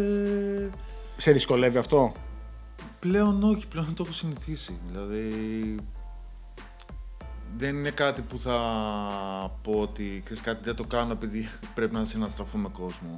[1.17, 2.13] Σε δυσκολεύει αυτό;
[2.99, 4.79] πλέον όχι, πλέον το έχω συνηθίσει.
[4.87, 5.31] Δηλαδή
[7.57, 8.59] δεν είναι κάτι που θα
[9.63, 13.17] πω ότι ξέρεις κάτι δεν το κάνω επειδή πρέπει να συναναστραφώ με κόσμο.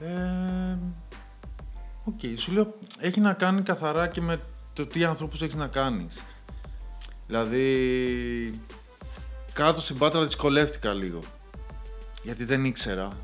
[0.00, 0.78] Ε,
[2.04, 4.40] Οκ, σου λέω, έχει να κάνει καθαρά και με
[4.72, 6.22] το τι ανθρώπους έχεις να κάνεις.
[7.30, 8.60] Δηλαδή,
[9.52, 11.20] κάτω στην Πάτρα δυσκολεύτηκα λίγο.
[12.22, 13.16] Γιατί δεν ήξερα,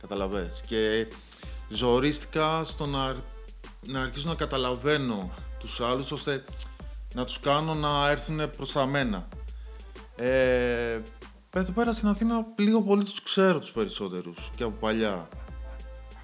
[0.00, 0.62] καταλαβες.
[0.66, 1.06] Και
[1.68, 3.14] ζορίστηκα στο να
[3.86, 6.44] να αρχίσω να καταλαβαίνω τους άλλους ώστε
[7.14, 9.28] να τους κάνω να έρθουν προς τα μένα.
[10.16, 11.00] Ε,
[11.54, 15.28] εδώ πέρα στην Αθήνα λίγο πολύ τους ξέρω τους περισσότερους και από παλιά.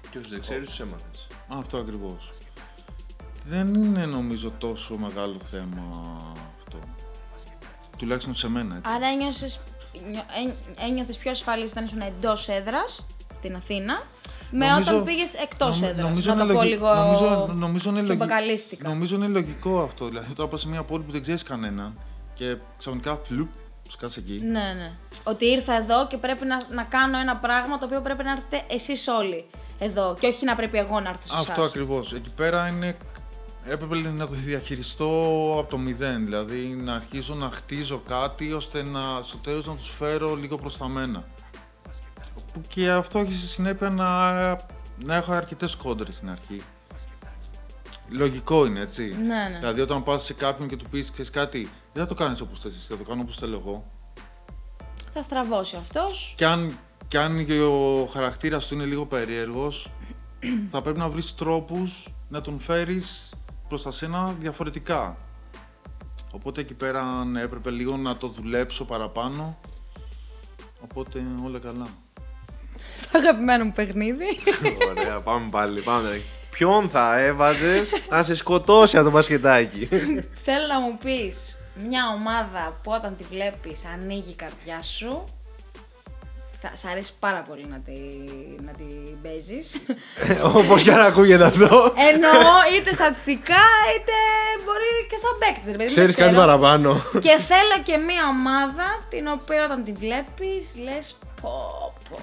[0.09, 1.27] Και όσου δεν ξέρει, τους έμαθες.
[1.47, 2.29] Αυτό ακριβώς.
[3.45, 6.17] Δεν είναι νομίζω τόσο μεγάλο θέμα
[6.57, 6.79] αυτό.
[7.97, 8.91] Τουλάχιστον σε μένα, έτσι.
[8.95, 9.59] Άρα ένιωσες,
[10.11, 14.01] νιώ- έ- ένιωθες πιο ασφαλής όταν ήσουν εντός έδρας στην Αθήνα
[14.51, 16.07] με Νομίζω- όταν πήγες εκτός νομι- έδρας.
[16.09, 18.89] νομίζω να το είναι πω λογι- λίγο νομίζω, νομίζω, είναι πιο λογι- μπακαλίστικα.
[18.89, 20.05] νομίζω είναι λογικό αυτό.
[20.07, 21.99] Δηλαδή, τώρα πας σε μια πόλη που δεν ξέρεις κανέναν
[22.33, 23.49] και ξαφνικά φλουπ,
[23.89, 24.39] σκάς εκεί.
[24.43, 24.91] Ναι, ναι.
[25.23, 28.61] Ότι ήρθα εδώ και πρέπει να, να κάνω ένα πράγμα το οποίο πρέπει να έρθετε
[28.69, 29.45] εσείς όλοι
[29.79, 31.67] εδώ και όχι να πρέπει εγώ να έρθω σε Αυτό εσάς.
[31.67, 32.13] ακριβώς.
[32.13, 32.97] Εκεί πέρα είναι.
[33.69, 35.05] Έπρεπε να το διαχειριστώ
[35.59, 36.23] από το μηδέν.
[36.23, 40.77] Δηλαδή να αρχίσω να χτίζω κάτι ώστε να, στο τέλος να τους φέρω λίγο προς
[40.77, 41.23] τα μένα.
[42.53, 44.31] Που και αυτό έχει στη συνέπεια να,
[45.05, 46.61] να έχω αρκετές κόντρες στην αρχή.
[48.09, 49.15] Λογικό είναι, έτσι.
[49.17, 49.57] Ναι, ναι.
[49.59, 52.59] Δηλαδή όταν πας σε κάποιον και του πεις, ξέρεις κάτι, δεν θα το κάνεις όπως
[52.59, 53.91] θες εσύ, θα το κάνω όπως θέλω εγώ.
[55.13, 56.33] Θα στραβώσει αυτός.
[56.37, 59.91] Και αν, και αν και ο χαρακτήρας του είναι λίγο περίεργος,
[60.71, 63.31] θα πρέπει να βρεις τρόπους να τον φέρεις
[63.67, 65.17] προς τα σένα διαφορετικά.
[66.31, 69.59] Οπότε εκεί πέρα ναι, έπρεπε λίγο να το δουλέψω παραπάνω.
[70.79, 71.87] Οπότε όλα καλά.
[72.95, 74.25] Στο αγαπημένο μου παιχνίδι.
[74.89, 75.81] Ωραία, πάμε πάλι.
[75.81, 76.21] Πάμε.
[76.51, 79.85] Ποιον θα έβαζες να σε σκοτώσει από το μπασκετάκι;
[80.43, 81.57] Θέλω να μου πεις
[81.87, 85.23] μια ομάδα που όταν τη βλέπεις ανοίγει η καρδιά σου.
[86.69, 87.99] Θα σ' αρέσει πάρα πολύ να τη,
[88.65, 88.83] να τη
[89.23, 89.81] παίζεις.
[90.59, 91.93] Όπως και αν ακούγεται αυτό.
[92.13, 93.63] Εννοώ είτε στατιστικά
[93.95, 94.15] είτε
[94.65, 95.65] μπορεί και σαν παίκτης.
[95.71, 96.47] ρε παιδί μου, Ξέρεις δεν κάτι ξέρω.
[96.47, 96.89] παραπάνω.
[97.25, 102.17] Και θέλω και μια ομάδα την οποία όταν τη βλέπεις λες πω πω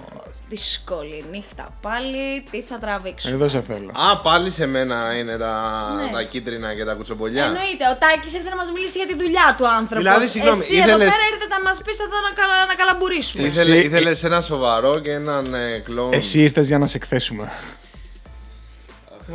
[0.49, 3.29] δύσκολη νύχτα πάλι, τι θα τραβήξω.
[3.29, 3.91] Εδώ σε θέλω.
[3.93, 5.55] Α, πάλι σε μένα είναι τα,
[5.97, 6.11] Ναι.
[6.13, 7.45] τα κίτρινα και τα κουτσομπολιά.
[7.45, 10.01] Εννοείται, ο Τάκης ήρθε να μας μιλήσει για τη δουλειά του άνθρωπο.
[10.03, 13.43] Δηλαδή, συγγνώμη, Εσύ ήθελες- εδώ πέρα ήρθες να μας πεις εδώ να, καλα, να καλαμπουρίσουμε.
[13.43, 16.13] Ήθελε, Εσύ- ήθελες ένα σοβαρό και έναν ε, κλόουν.
[16.13, 17.53] Εσύ ήρθες για να σε εκθέσουμε.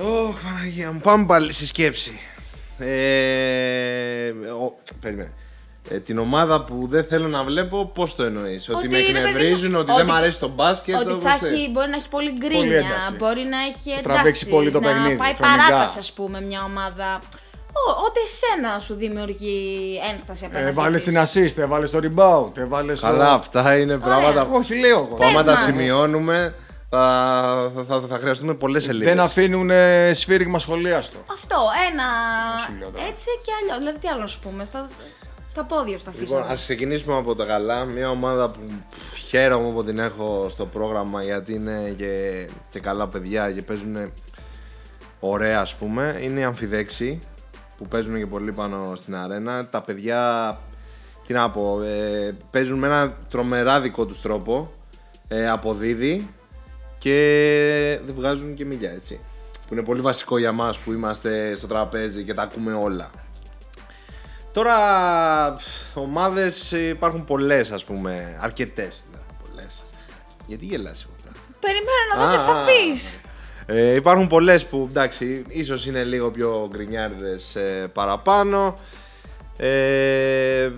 [0.02, 2.20] Ωχ, Παναγία μου, πάμε πάλι στη σκέψη.
[2.78, 4.30] Ε,
[4.62, 5.32] ο, περίμενε.
[5.92, 9.06] Ε, την ομάδα που δεν θέλω να βλέπω, πώς το εννοείς, Ότι, Ότι με είναι,
[9.08, 10.96] παιδί μου, εκνευρίζουν, ότι, δεν ότι- μου αρέσει το μπάσκετ.
[10.96, 11.50] Ότι όπως θα θες.
[11.52, 13.16] έχει, μπορεί να έχει πολύ Πολύ γκρίνια, ένταση.
[13.18, 14.04] μπορεί να έχει Θα ένταση.
[14.04, 15.64] τραβήξει πολύ το να παιχνίδι, πάει χρονικά.
[15.68, 17.20] παράταση, ας πούμε, μια ομάδα.
[17.88, 20.68] Ό, ό,τι εσένα σου δημιουργεί ένσταση απέναντι.
[20.68, 21.04] Έβαλε της.
[21.04, 23.02] την assist, έβαλε το rebound, έβαλε το.
[23.02, 25.18] Καλά, αυτά είναι πράγματα που Όχι, λέω εγώ.
[25.30, 25.62] άμα τα μας.
[25.62, 26.56] σημειώνουμε
[26.90, 29.08] θα, θα, θα, θα χρειαστούμε πολλές σελίδες.
[29.08, 29.70] Δεν αφήνουν
[30.14, 31.18] σφύριγμα σχολίαστο.
[31.32, 31.56] Αυτό,
[31.92, 32.04] ένα.
[32.66, 33.06] σου λέω τώρα.
[33.08, 33.78] Έτσι και αλλιώς.
[33.78, 34.88] Δηλαδή, τι άλλο να σου πούμε, στα,
[35.50, 36.54] στα πόδια σου τα Λοιπόν, αφήσαμε.
[36.54, 37.86] ας ξεκινήσουμε από τα καλά.
[37.86, 43.08] Μια ομάδα που πφ, χαίρομαι που την έχω στο πρόγραμμα γιατί είναι και, και καλά
[43.08, 44.12] παιδιά και παίζουν
[45.20, 46.20] ωραία, ας πούμε.
[46.22, 47.20] Είναι οι Αμφιδέξοι
[47.78, 49.68] που παίζουν και πολύ πάνω στην αρένα.
[49.68, 50.58] Τα παιδιά,
[51.28, 54.72] τι να πω, ε, παίζουν με ένα τρομερά δικό τους τρόπο.
[55.28, 56.30] Ε, αποδίδει
[56.98, 59.20] και δεν βγάζουν και μιλιά, έτσι.
[59.68, 63.10] Που είναι πολύ βασικό για μας που είμαστε στο τραπέζι και τα ακούμε όλα.
[64.52, 64.78] Τώρα
[65.94, 69.84] ομάδες ε, υπάρχουν πολλές ας πούμε, αρκετές δηλαδή, πολλές.
[70.48, 73.00] Γιατί γελάς εγώ τώρα; Περιμένω να δω τι Α, θα πει.
[73.66, 78.76] Ε, υπάρχουν πολλές που εντάξει, ίσως είναι λίγο πιο γκρινιάριδες ε, παραπάνω.
[79.58, 80.72] Ε,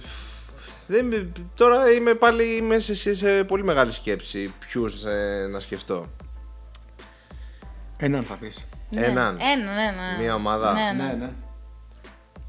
[0.88, 6.10] δεν, τώρα είμαι πάλι είμαι σε, σε, σε πολύ μεγάλη σκέψη ποιους ε, να σκεφτώ.
[7.98, 8.68] Έναν θα πεις.
[8.96, 9.38] Έναν.
[9.40, 10.20] Έναν, έναν.
[10.20, 10.74] Μία ομάδα.
[10.74, 11.04] Ναι, ναι.
[11.04, 11.30] Ναι, ναι.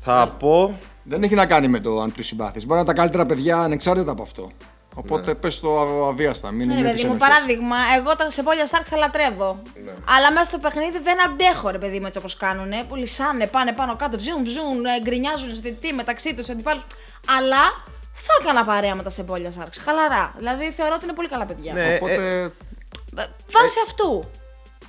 [0.00, 2.62] Θα πω Δεν έχει να κάνει με το αν του συμπάθεις.
[2.66, 4.50] Μπορεί να είναι τα καλύτερα παιδιά ανεξάρτητα από αυτό.
[4.94, 6.50] Οπότε πες το α- αβίαστα.
[6.50, 7.34] Μην Ναι, είναι ρε τις παιδί μου, ενοχές.
[7.36, 9.62] παράδειγμα, εγώ τα σεπόλια Σάρξ τα λατρεύω.
[9.84, 9.92] Ναι.
[10.16, 12.84] Αλλά μέσα στο παιχνίδι δεν αντέχω, ρε παιδί μου, έτσι όπως κάνουνε.
[12.88, 16.82] Που λυσάνε, πάνε πάνω κάτω, ζουν, ζουν, ε, γκρινιάζουν σε τι μεταξύ τους αντιπάλους.
[17.38, 17.62] Αλλά
[18.12, 19.78] θα έκανα παρέα με τα σεπόλια Σάρξ.
[19.78, 20.34] Χαλαρά.
[20.36, 21.72] Δηλαδή θεωρώ ότι είναι πολύ καλά παιδιά.
[21.72, 21.94] Ναι.
[22.00, 22.14] Οπότε.
[22.42, 22.48] Ε,
[23.52, 24.24] Βάσει αυτού.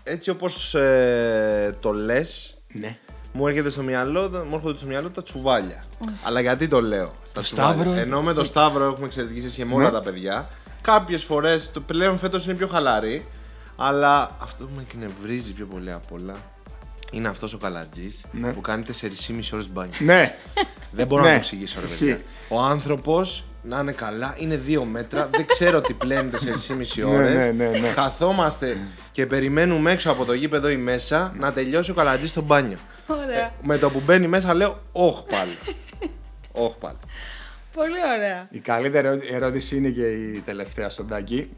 [0.04, 2.98] έτσι όπως ε, το λες Ναι.
[3.34, 5.84] Μου έρχεται στο μυαλό, μου έρχονται στο μυαλό τα τσουβάλια.
[6.24, 7.14] Αλλά γιατί το λέω.
[7.34, 8.00] Τα τσουβάλια; Σταύρο.
[8.00, 9.92] Ενώ με το Σταύρο έχουμε εξαιρετική σχέση και με όλα Ναι.
[9.92, 10.48] τα παιδιά.
[10.82, 13.26] Κάποιες φορές, το πλέον φέτος είναι πιο χαλαρή.
[13.76, 16.34] Αλλά αυτό που με εκνευρίζει πιο πολύ απ' όλα
[17.12, 18.54] είναι αυτός ο καλατζής Ναι.
[18.54, 19.94] που κάνει 4,5 ώρες μπάνιο.
[20.00, 20.36] Ναι.
[20.92, 21.34] Δεν μπορώ να Ναι.
[21.34, 22.00] το εξηγήσω, ρε Ισχύει.
[22.00, 22.20] παιδιά.
[22.50, 27.34] Ο άνθρωπος να είναι καλά, είναι δύο μέτρα, δεν ξέρω τι πλένει 4,5 ώρες.
[27.36, 27.88] ναι, ναι, ναι.
[27.96, 28.78] Καθόμαστε
[29.12, 32.78] και περιμένουμε έξω από το γήπεδο ή μέσα να τελειώσει ο καλατζής στο μπάνιο.
[33.08, 33.54] Ωραία.
[33.62, 35.58] Με το που μπαίνει μέσα λέω, Όχι πάλι.
[36.52, 36.98] Όχι πάλι.
[37.74, 38.48] Πολύ ωραία.
[38.50, 41.50] Η καλύτερη ερώ- ερώτηση είναι και η τελευταία στον Τάκη.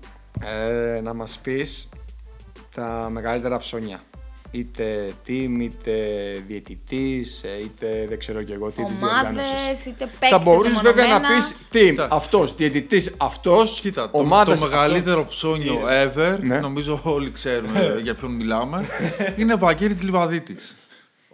[0.45, 1.89] Ε, να μας πεις
[2.75, 3.99] τα μεγαλύτερα ψώνια.
[4.55, 5.93] Είτε team, είτε
[6.47, 9.49] διαιτητής, ε, είτε δεν ξέρω και εγώ τι της διοργάνωσης.
[9.51, 11.37] Ομάδε, είτε παίκτες Θα μπορείς βέβαια να μεμονωμένα.
[11.39, 12.07] πεις team, Κοίτα.
[12.11, 16.59] αυτός, διαιτητής αυτός, Κοίτα, το, ομάδας το μεγαλύτερο ψώνιο ever, Ναι.
[16.59, 18.87] νομίζω όλοι ξέρουμε για ποιον μιλάμε,
[19.39, 20.75] είναι Βαγγέλης Λιβαδίτης.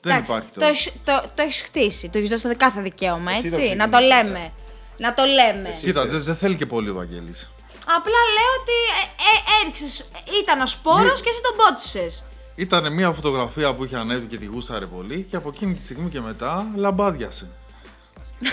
[0.01, 0.67] Δεν Εντάξει, υπάρχει το, τώρα.
[0.72, 2.09] έχεις- το, το έχεις χτίσει.
[2.09, 3.76] Το έχεις δώσει το κάθε δικαίωμα, Εσύ το έτσι.
[3.76, 4.51] Να το ξεκίνησες, λέμε.
[4.97, 5.69] Να το λέμε.
[5.82, 7.49] Κοίτα, δεν δεν θέλει και πολύ ο Βαγγέλης.
[7.97, 10.05] Απλά λέω ότι ε, ε, έριξες,
[10.41, 12.26] ήταν ο σπόρος και εσύ τον πότσισες.
[12.62, 16.09] Ήταν μια φωτογραφία που είχε ανέβει και τη γούσταρε πολύ και από εκείνη τη στιγμή
[16.09, 17.49] και μετά λαμπάδιασε.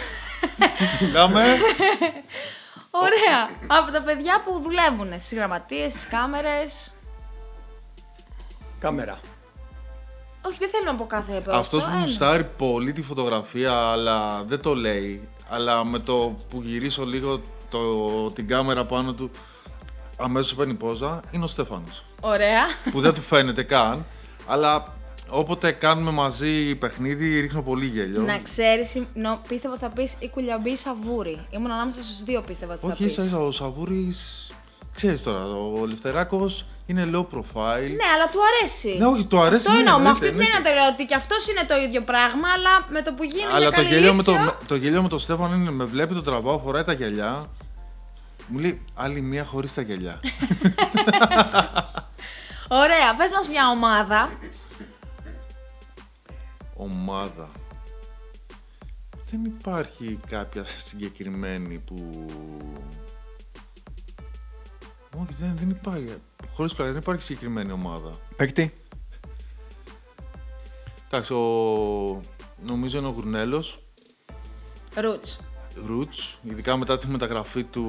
[1.00, 1.44] Μιλάμε.
[2.90, 3.50] Ωραία.
[3.66, 6.94] Από τα παιδιά που δουλεύουν στις γραμματείες, στις κάμερες.
[8.78, 9.20] Κάμερα.
[10.46, 11.58] Όχι, δεν θέλω να πω κάθε πόστο.
[11.58, 12.00] Αυτός που ένα.
[12.00, 15.28] γουστάρει πολύ τη φωτογραφία, αλλά δεν το λέει.
[15.48, 17.40] Αλλά με το που γυρίσω λίγο
[17.70, 19.30] το, την κάμερα πάνω του,
[20.16, 22.07] αμέσως παίρνει πόζα, είναι ο Στέφανος.
[22.20, 22.62] Ωραία.
[22.90, 24.04] που δεν του φαίνεται καν,
[24.46, 24.96] αλλά
[25.28, 28.22] όποτε κάνουμε μαζί παιχνίδι ρίχνω πολύ γέλιο.
[28.22, 31.40] Να ξέρεις, νο, πίστευα ότι θα πεις η κουλιαμπή ή η σαβούρη.
[31.50, 33.30] Ήμουν ανάμεσα στους δύο πίστευα ότι Όχι, θα ίσα πεις.
[33.30, 34.46] ίσα ο Σαβούρης,
[34.94, 35.44] ξέρεις τώρα,
[35.80, 37.90] ο Λευτεράκος είναι low profile.
[38.00, 38.96] Ναι, αλλά του αρέσει.
[38.98, 39.98] Ναι, όχι, του αρέσει, Αυτό ναι, εννοώ.
[39.98, 40.68] Με εννοείται, αυτή την έννοια εννοείται.
[40.68, 43.58] το λέω ότι και αυτός είναι το ίδιο πράγμα, αλλά με το που γίνει Αλλά
[43.58, 46.14] για το καλή γέλιο, με το, λήξεω- το γέλιο με τον Στέφανο είναι με βλέπει
[46.14, 47.46] το τραβάω, φοράει τα γυαλιά.
[48.50, 50.20] Μου λέει άλλη μία χωρίς τα γυαλιά.
[52.68, 54.30] Ωραία, πες μας μια ομάδα.
[56.76, 57.50] Ομάδα.
[59.30, 62.26] Δεν υπάρχει κάποια συγκεκριμένη που...
[65.16, 66.14] Όχι, δεν, δεν υπάρχει.
[66.54, 68.10] Χωρίς πλάκα, δεν υπάρχει συγκεκριμένη ομάδα.
[68.36, 68.72] Παίκτη.
[71.06, 72.22] Εντάξει, ο...
[72.66, 73.78] νομίζω είναι ο Γουρνέλος,
[74.94, 75.38] Ρούτς.
[75.86, 77.84] Ρούτς, ειδικά μετά τη μεταγραφή του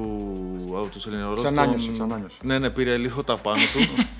[0.76, 1.40] από το Σεληνεωρό.
[1.40, 2.36] Σαν άνιωσε, σαν άνιωσε.
[2.42, 4.02] Ναι, ναι, πήρε λίγο τα πάνω του.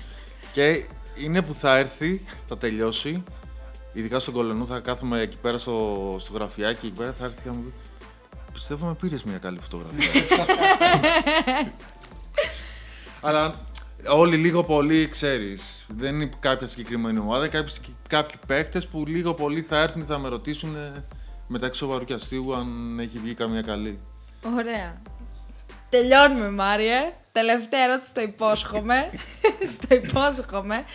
[0.51, 0.85] και
[1.15, 3.23] είναι που θα έρθει, θα τελειώσει.
[3.93, 7.47] Ειδικά στον Κολονού θα κάθομαι εκεί πέρα στο, στο γραφιάκι εκεί πέρα θα έρθει και
[7.47, 7.73] θα μου πει
[8.53, 10.11] Πιστεύω με πήρες μια καλή φωτογραφία.
[13.21, 13.59] Αλλά
[14.07, 19.33] όλοι λίγο πολύ ξέρεις, δεν είναι κάποια συγκεκριμένη ομάδα, κάποιοι, συγκε- κάποιοι παίκτες που λίγο
[19.33, 21.03] πολύ θα έρθουν και θα με ρωτήσουν ε,
[21.47, 23.99] μεταξύ σοβαρού και αστείου αν έχει βγει καμία καλή.
[24.57, 25.01] Ωραία.
[25.91, 27.13] Τελειώνουμε, Μάριε.
[27.31, 29.09] Τελευταία ερώτηση, το υπόσχομαι.
[29.73, 30.85] στο υπόσχομαι.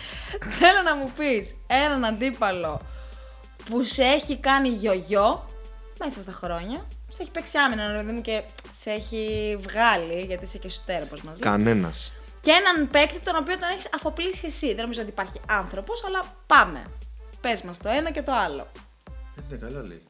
[0.59, 2.81] Θέλω να μου πεις έναν αντίπαλο
[3.69, 5.49] που σε έχει κάνει γιογιό
[5.99, 6.85] μέσα στα χρόνια.
[7.09, 11.03] Σε έχει παίξει άμυνα, ρε παιδί μου, και σε έχει βγάλει, γιατί είσαι και σουτέρα,
[11.03, 11.51] όπως μας λέει.
[11.51, 12.11] Κανένας.
[12.41, 14.67] Και έναν παίκτη τον οποίο τον έχεις αφοπλίσει εσύ.
[14.67, 16.81] Δεν νομίζω ότι υπάρχει άνθρωπος, αλλά πάμε.
[17.41, 18.67] Πες μας το ένα και το άλλο.
[19.49, 20.03] Είναι καλά λέει.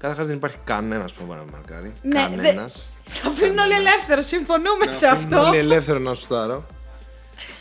[0.00, 1.92] Καταρχάς δεν υπάρχει κανένας που μπορεί να μαρκάρει.
[2.02, 2.74] Ναι, κανένας.
[3.04, 5.40] δε- Σε αφήνουν όλοι ελεύθερο, συμφωνούμε σε αυτό.
[5.40, 6.66] Όλοι ελεύθερο να σουτάρω.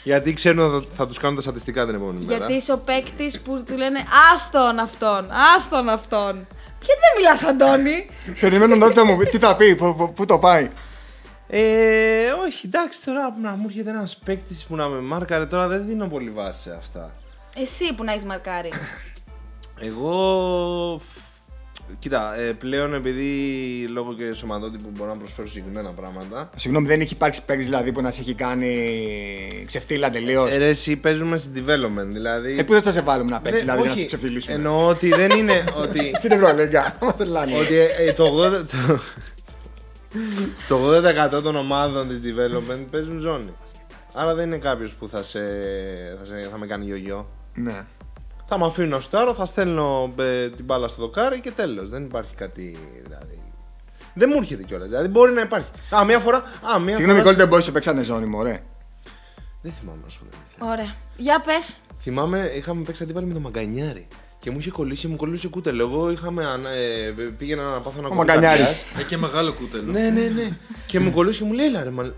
[0.03, 2.37] Γιατί ξέρουν ότι θα, θα τους κάνουν τα στατιστικά την επόμενη μέρα.
[2.37, 3.99] Γιατί είσαι ο παίκτης που του λένε
[4.33, 6.31] Άστον αυτόν, άστον αυτόν.
[6.81, 8.09] Γιατί δεν μιλάς, Αντώνη.
[8.41, 10.69] Περιμένω να δω τι θα μου πει, τι θα πει, πού- πού- πού το πάει.
[11.47, 11.61] Ε,
[12.45, 16.07] όχι, εντάξει τώρα να μου έρχεται ένας παίκτης που να με μάρκαρε τώρα δεν δίνω
[16.07, 17.11] πολύ βάση σε αυτά.
[17.55, 18.71] Εσύ που να έχεις μαρκάρει.
[19.79, 21.01] Εγώ.
[21.99, 23.25] Κοίτα, ε, πλέον επειδή
[23.93, 26.49] λόγω και σωματότυπου μπορώ να προσφέρω συγκεκριμένα πράγματα.
[26.55, 30.67] Συγγνώμη, δεν έχει υπάρξει παίκτης δηλαδή που να σε έχει κάνει ξεφτύλα τελείως; Ε, ρε,
[30.67, 32.59] εσύ παίζουμε στην development, δηλαδή.
[32.59, 34.87] Ε, πού δεν θα σε βάλουμε να παίξει, Δεν- δηλαδή να όχι, σε ξεφτυλίσουμε; Εννοώ
[34.87, 36.11] ότι δεν είναι ότι.
[36.19, 37.57] Στην Ευρωλίγκα, μα τρελάνε.
[37.57, 38.43] ότι ε, ε, το
[38.87, 38.99] 80%.
[40.67, 43.53] Το, το 80% των ομάδων της development παίζουν ζώνη.
[44.13, 45.39] Άρα δεν είναι κάποιος που θα, σε,
[46.19, 47.29] θα, σε, θα με κάνει γιογιό.
[47.55, 47.85] Ναι.
[48.51, 51.89] Θα με αφήνουν να σουτάρω, θα στέλνω ε, την μπάλα στο δοκάρι και τέλος.
[51.89, 52.77] Δεν υπάρχει κάτι.
[53.03, 53.41] Δηλαδή.
[54.13, 54.87] Δεν μου έρχεται κιόλας.
[54.87, 55.69] Δηλαδή μπορεί να υπάρχει.
[55.95, 56.37] Α, μία φορά.
[56.75, 57.35] Α, μία Συγγνώμη, φορά.
[57.35, 58.59] Golden Boys σε παίξανε ζώνη μου, ωραία.
[59.61, 60.71] Δεν θυμάμαι να σου πω την αλήθεια.
[60.73, 60.95] Ωραία.
[61.17, 61.77] Για πες.
[62.01, 64.07] Θυμάμαι, είχαμε παίξει αντίπαλοι με το Μαγκανιάρι.
[64.39, 65.83] Και μου είχε κολλήσει, μου κολλούσε κούτελο.
[65.83, 68.65] Εγώ είχαμε, ανα- ε, πήγαινα να πάθω ένα Ο κούτελο Μαγκανιάρης.
[68.65, 68.85] καρδιάς.
[68.97, 69.91] Έχει και μεγάλο κούτελο.
[69.91, 70.49] Ναι, ναι, ναι.
[70.85, 72.13] και μου κολλούσε και μου λέει, έλα ρε, μα...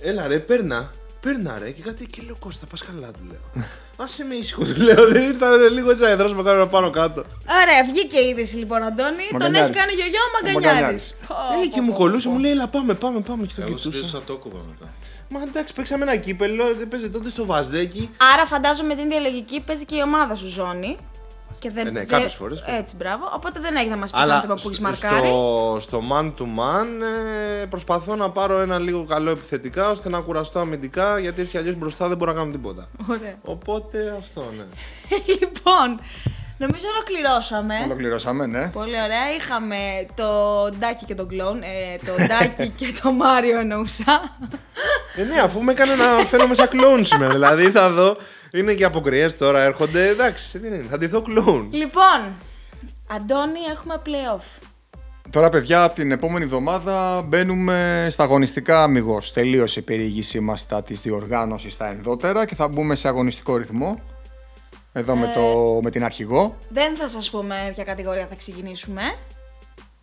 [0.00, 0.90] έλα ρε, παίρνα.
[1.20, 1.70] Παίρνα ρε.
[1.70, 3.64] Και κάτι και λέω, Κώστα, πας καλά, του λέω.
[3.96, 5.08] Άσε με ήσυχος, του λέω.
[5.12, 7.20] Δεν ήρθα ρε, λίγο έτσι αεδρός με κάνω πάνω κάτω.
[7.62, 9.26] Ωραία, βγήκε η είδηση λοιπόν, Αντώνη.
[9.30, 9.68] Τον Μαγκανιάρης.
[9.68, 11.16] έχει κάνει γιογιό ο Ο Μαγκανιάρης.
[11.28, 11.64] Μαγκανιάρης.
[11.64, 13.46] Ε, και μου κολλούσε, μου λέει, έλα πάμε, πάμε, πάμε.
[13.46, 13.90] Και το Εγώ κοιτούσα.
[13.90, 14.92] στήριζα το κόβα μετά.
[15.30, 18.10] Μα εντάξει, παίξαμε ένα κύπελο, έπαιζε τότε στο Βαζδέκι.
[18.34, 20.96] Άρα φαντάζομαι την ίδια λογική παίζει και η ομάδα σου ζώνη.
[21.64, 22.62] Και δεν, Ε, ναι, δεν- κάποιες φορές.
[22.66, 23.30] Έτσι, μπράβο.
[23.34, 25.26] Οπότε δεν έχει να μας πει άνθρωπο που έχεις στο- μαρκάρει.
[25.26, 26.86] στο, στο man to man
[27.62, 31.74] ε, προσπαθώ να πάρω ένα λίγο καλό επιθετικά ώστε να κουραστώ αμυντικά γιατί έτσι αλλιώς
[31.76, 32.88] μπροστά δεν μπορώ να κάνω τίποτα.
[33.10, 33.34] Ωραία.
[33.42, 34.64] Οπότε αυτό, ναι.
[35.40, 36.00] λοιπόν,
[36.58, 37.74] νομίζω ολοκληρώσαμε.
[37.84, 38.68] Ολοκληρώσαμε, ναι.
[38.68, 39.32] Πολύ ωραία.
[39.38, 39.76] Είχαμε
[40.14, 40.24] το
[40.78, 41.62] Ντάκι και τον κλόν.
[41.62, 44.36] Ε, το Ντάκι και το Μάριο εννοούσα.
[45.16, 47.32] Ε, ναι, αφού με έκανε να φαίνομαι σαν κλόουν σήμερα.
[47.32, 48.16] Δηλαδή ήρθα εδώ
[48.54, 50.08] Είναι και αποκριέ τώρα έρχονται.
[50.08, 50.86] Εντάξει, δεν είναι.
[50.90, 51.68] Θα ντυθώ κλόουν.
[51.72, 52.20] Λοιπόν,
[53.08, 54.68] Αντώνη, έχουμε playoff.
[55.30, 59.32] Τώρα, παιδιά, από την επόμενη εβδομάδα μπαίνουμε στα αγωνιστικά αμυγός.
[59.32, 64.02] Τελείωσε η περιήγησή μας στα της διοργάνωσης στα ενδότερα και θα μπούμε σε αγωνιστικό ρυθμό.
[64.92, 66.58] Εδώ με, το, με την αρχηγό.
[66.68, 69.02] Δεν θα σας πούμε ποια κατηγορία θα ξεκινήσουμε.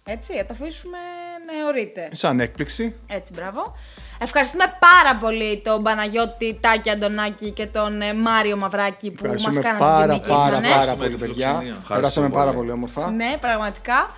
[0.03, 0.97] Έτσι, θα το αφήσουμε
[1.45, 2.09] νεωρίτε.
[2.11, 2.95] Σαν έκπληξη.
[3.07, 3.75] Έτσι, μπράβο.
[4.23, 9.59] Ευχαριστούμε πάρα πολύ τον Παναγιώτη Τάκη Αντωνάκη και τον ε, Μάριο Μαυράκη που μας Ευχαριστούμε
[9.61, 10.27] κάνατε πάρα, την νίκη.
[10.27, 10.67] πάρα, ήρθανε.
[10.67, 11.47] πάρα Ευχαριστούμε πολύ, τη παιδιά.
[11.47, 11.83] φιλοξενία.
[11.87, 12.57] Περάσαμε πάρα πολύ.
[12.57, 13.11] πολύ όμορφα.
[13.11, 14.15] Ναι, πραγματικά.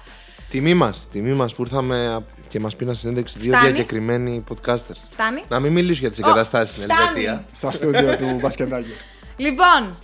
[0.49, 3.71] Τιμή μας, τιμή μας που ήρθαμε και μας πήραν συνέντευξη δύο Φτάνει.
[3.71, 5.01] διακεκριμένοι podcasters.
[5.09, 5.43] Φτάνει.
[5.47, 7.01] Να μην μιλήσω για τις εγκαταστάσεις στην φτάνει.
[7.07, 7.43] Ελβετία.
[7.51, 8.93] Στα στούντιο του μπασκετάκη.
[9.37, 9.97] Λοιπόν,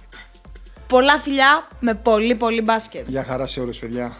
[0.87, 3.07] πολλά φιλιά με πολύ πολύ μπάσκετ.
[3.09, 4.17] Γεια χαρά σε όλους, παιδιά.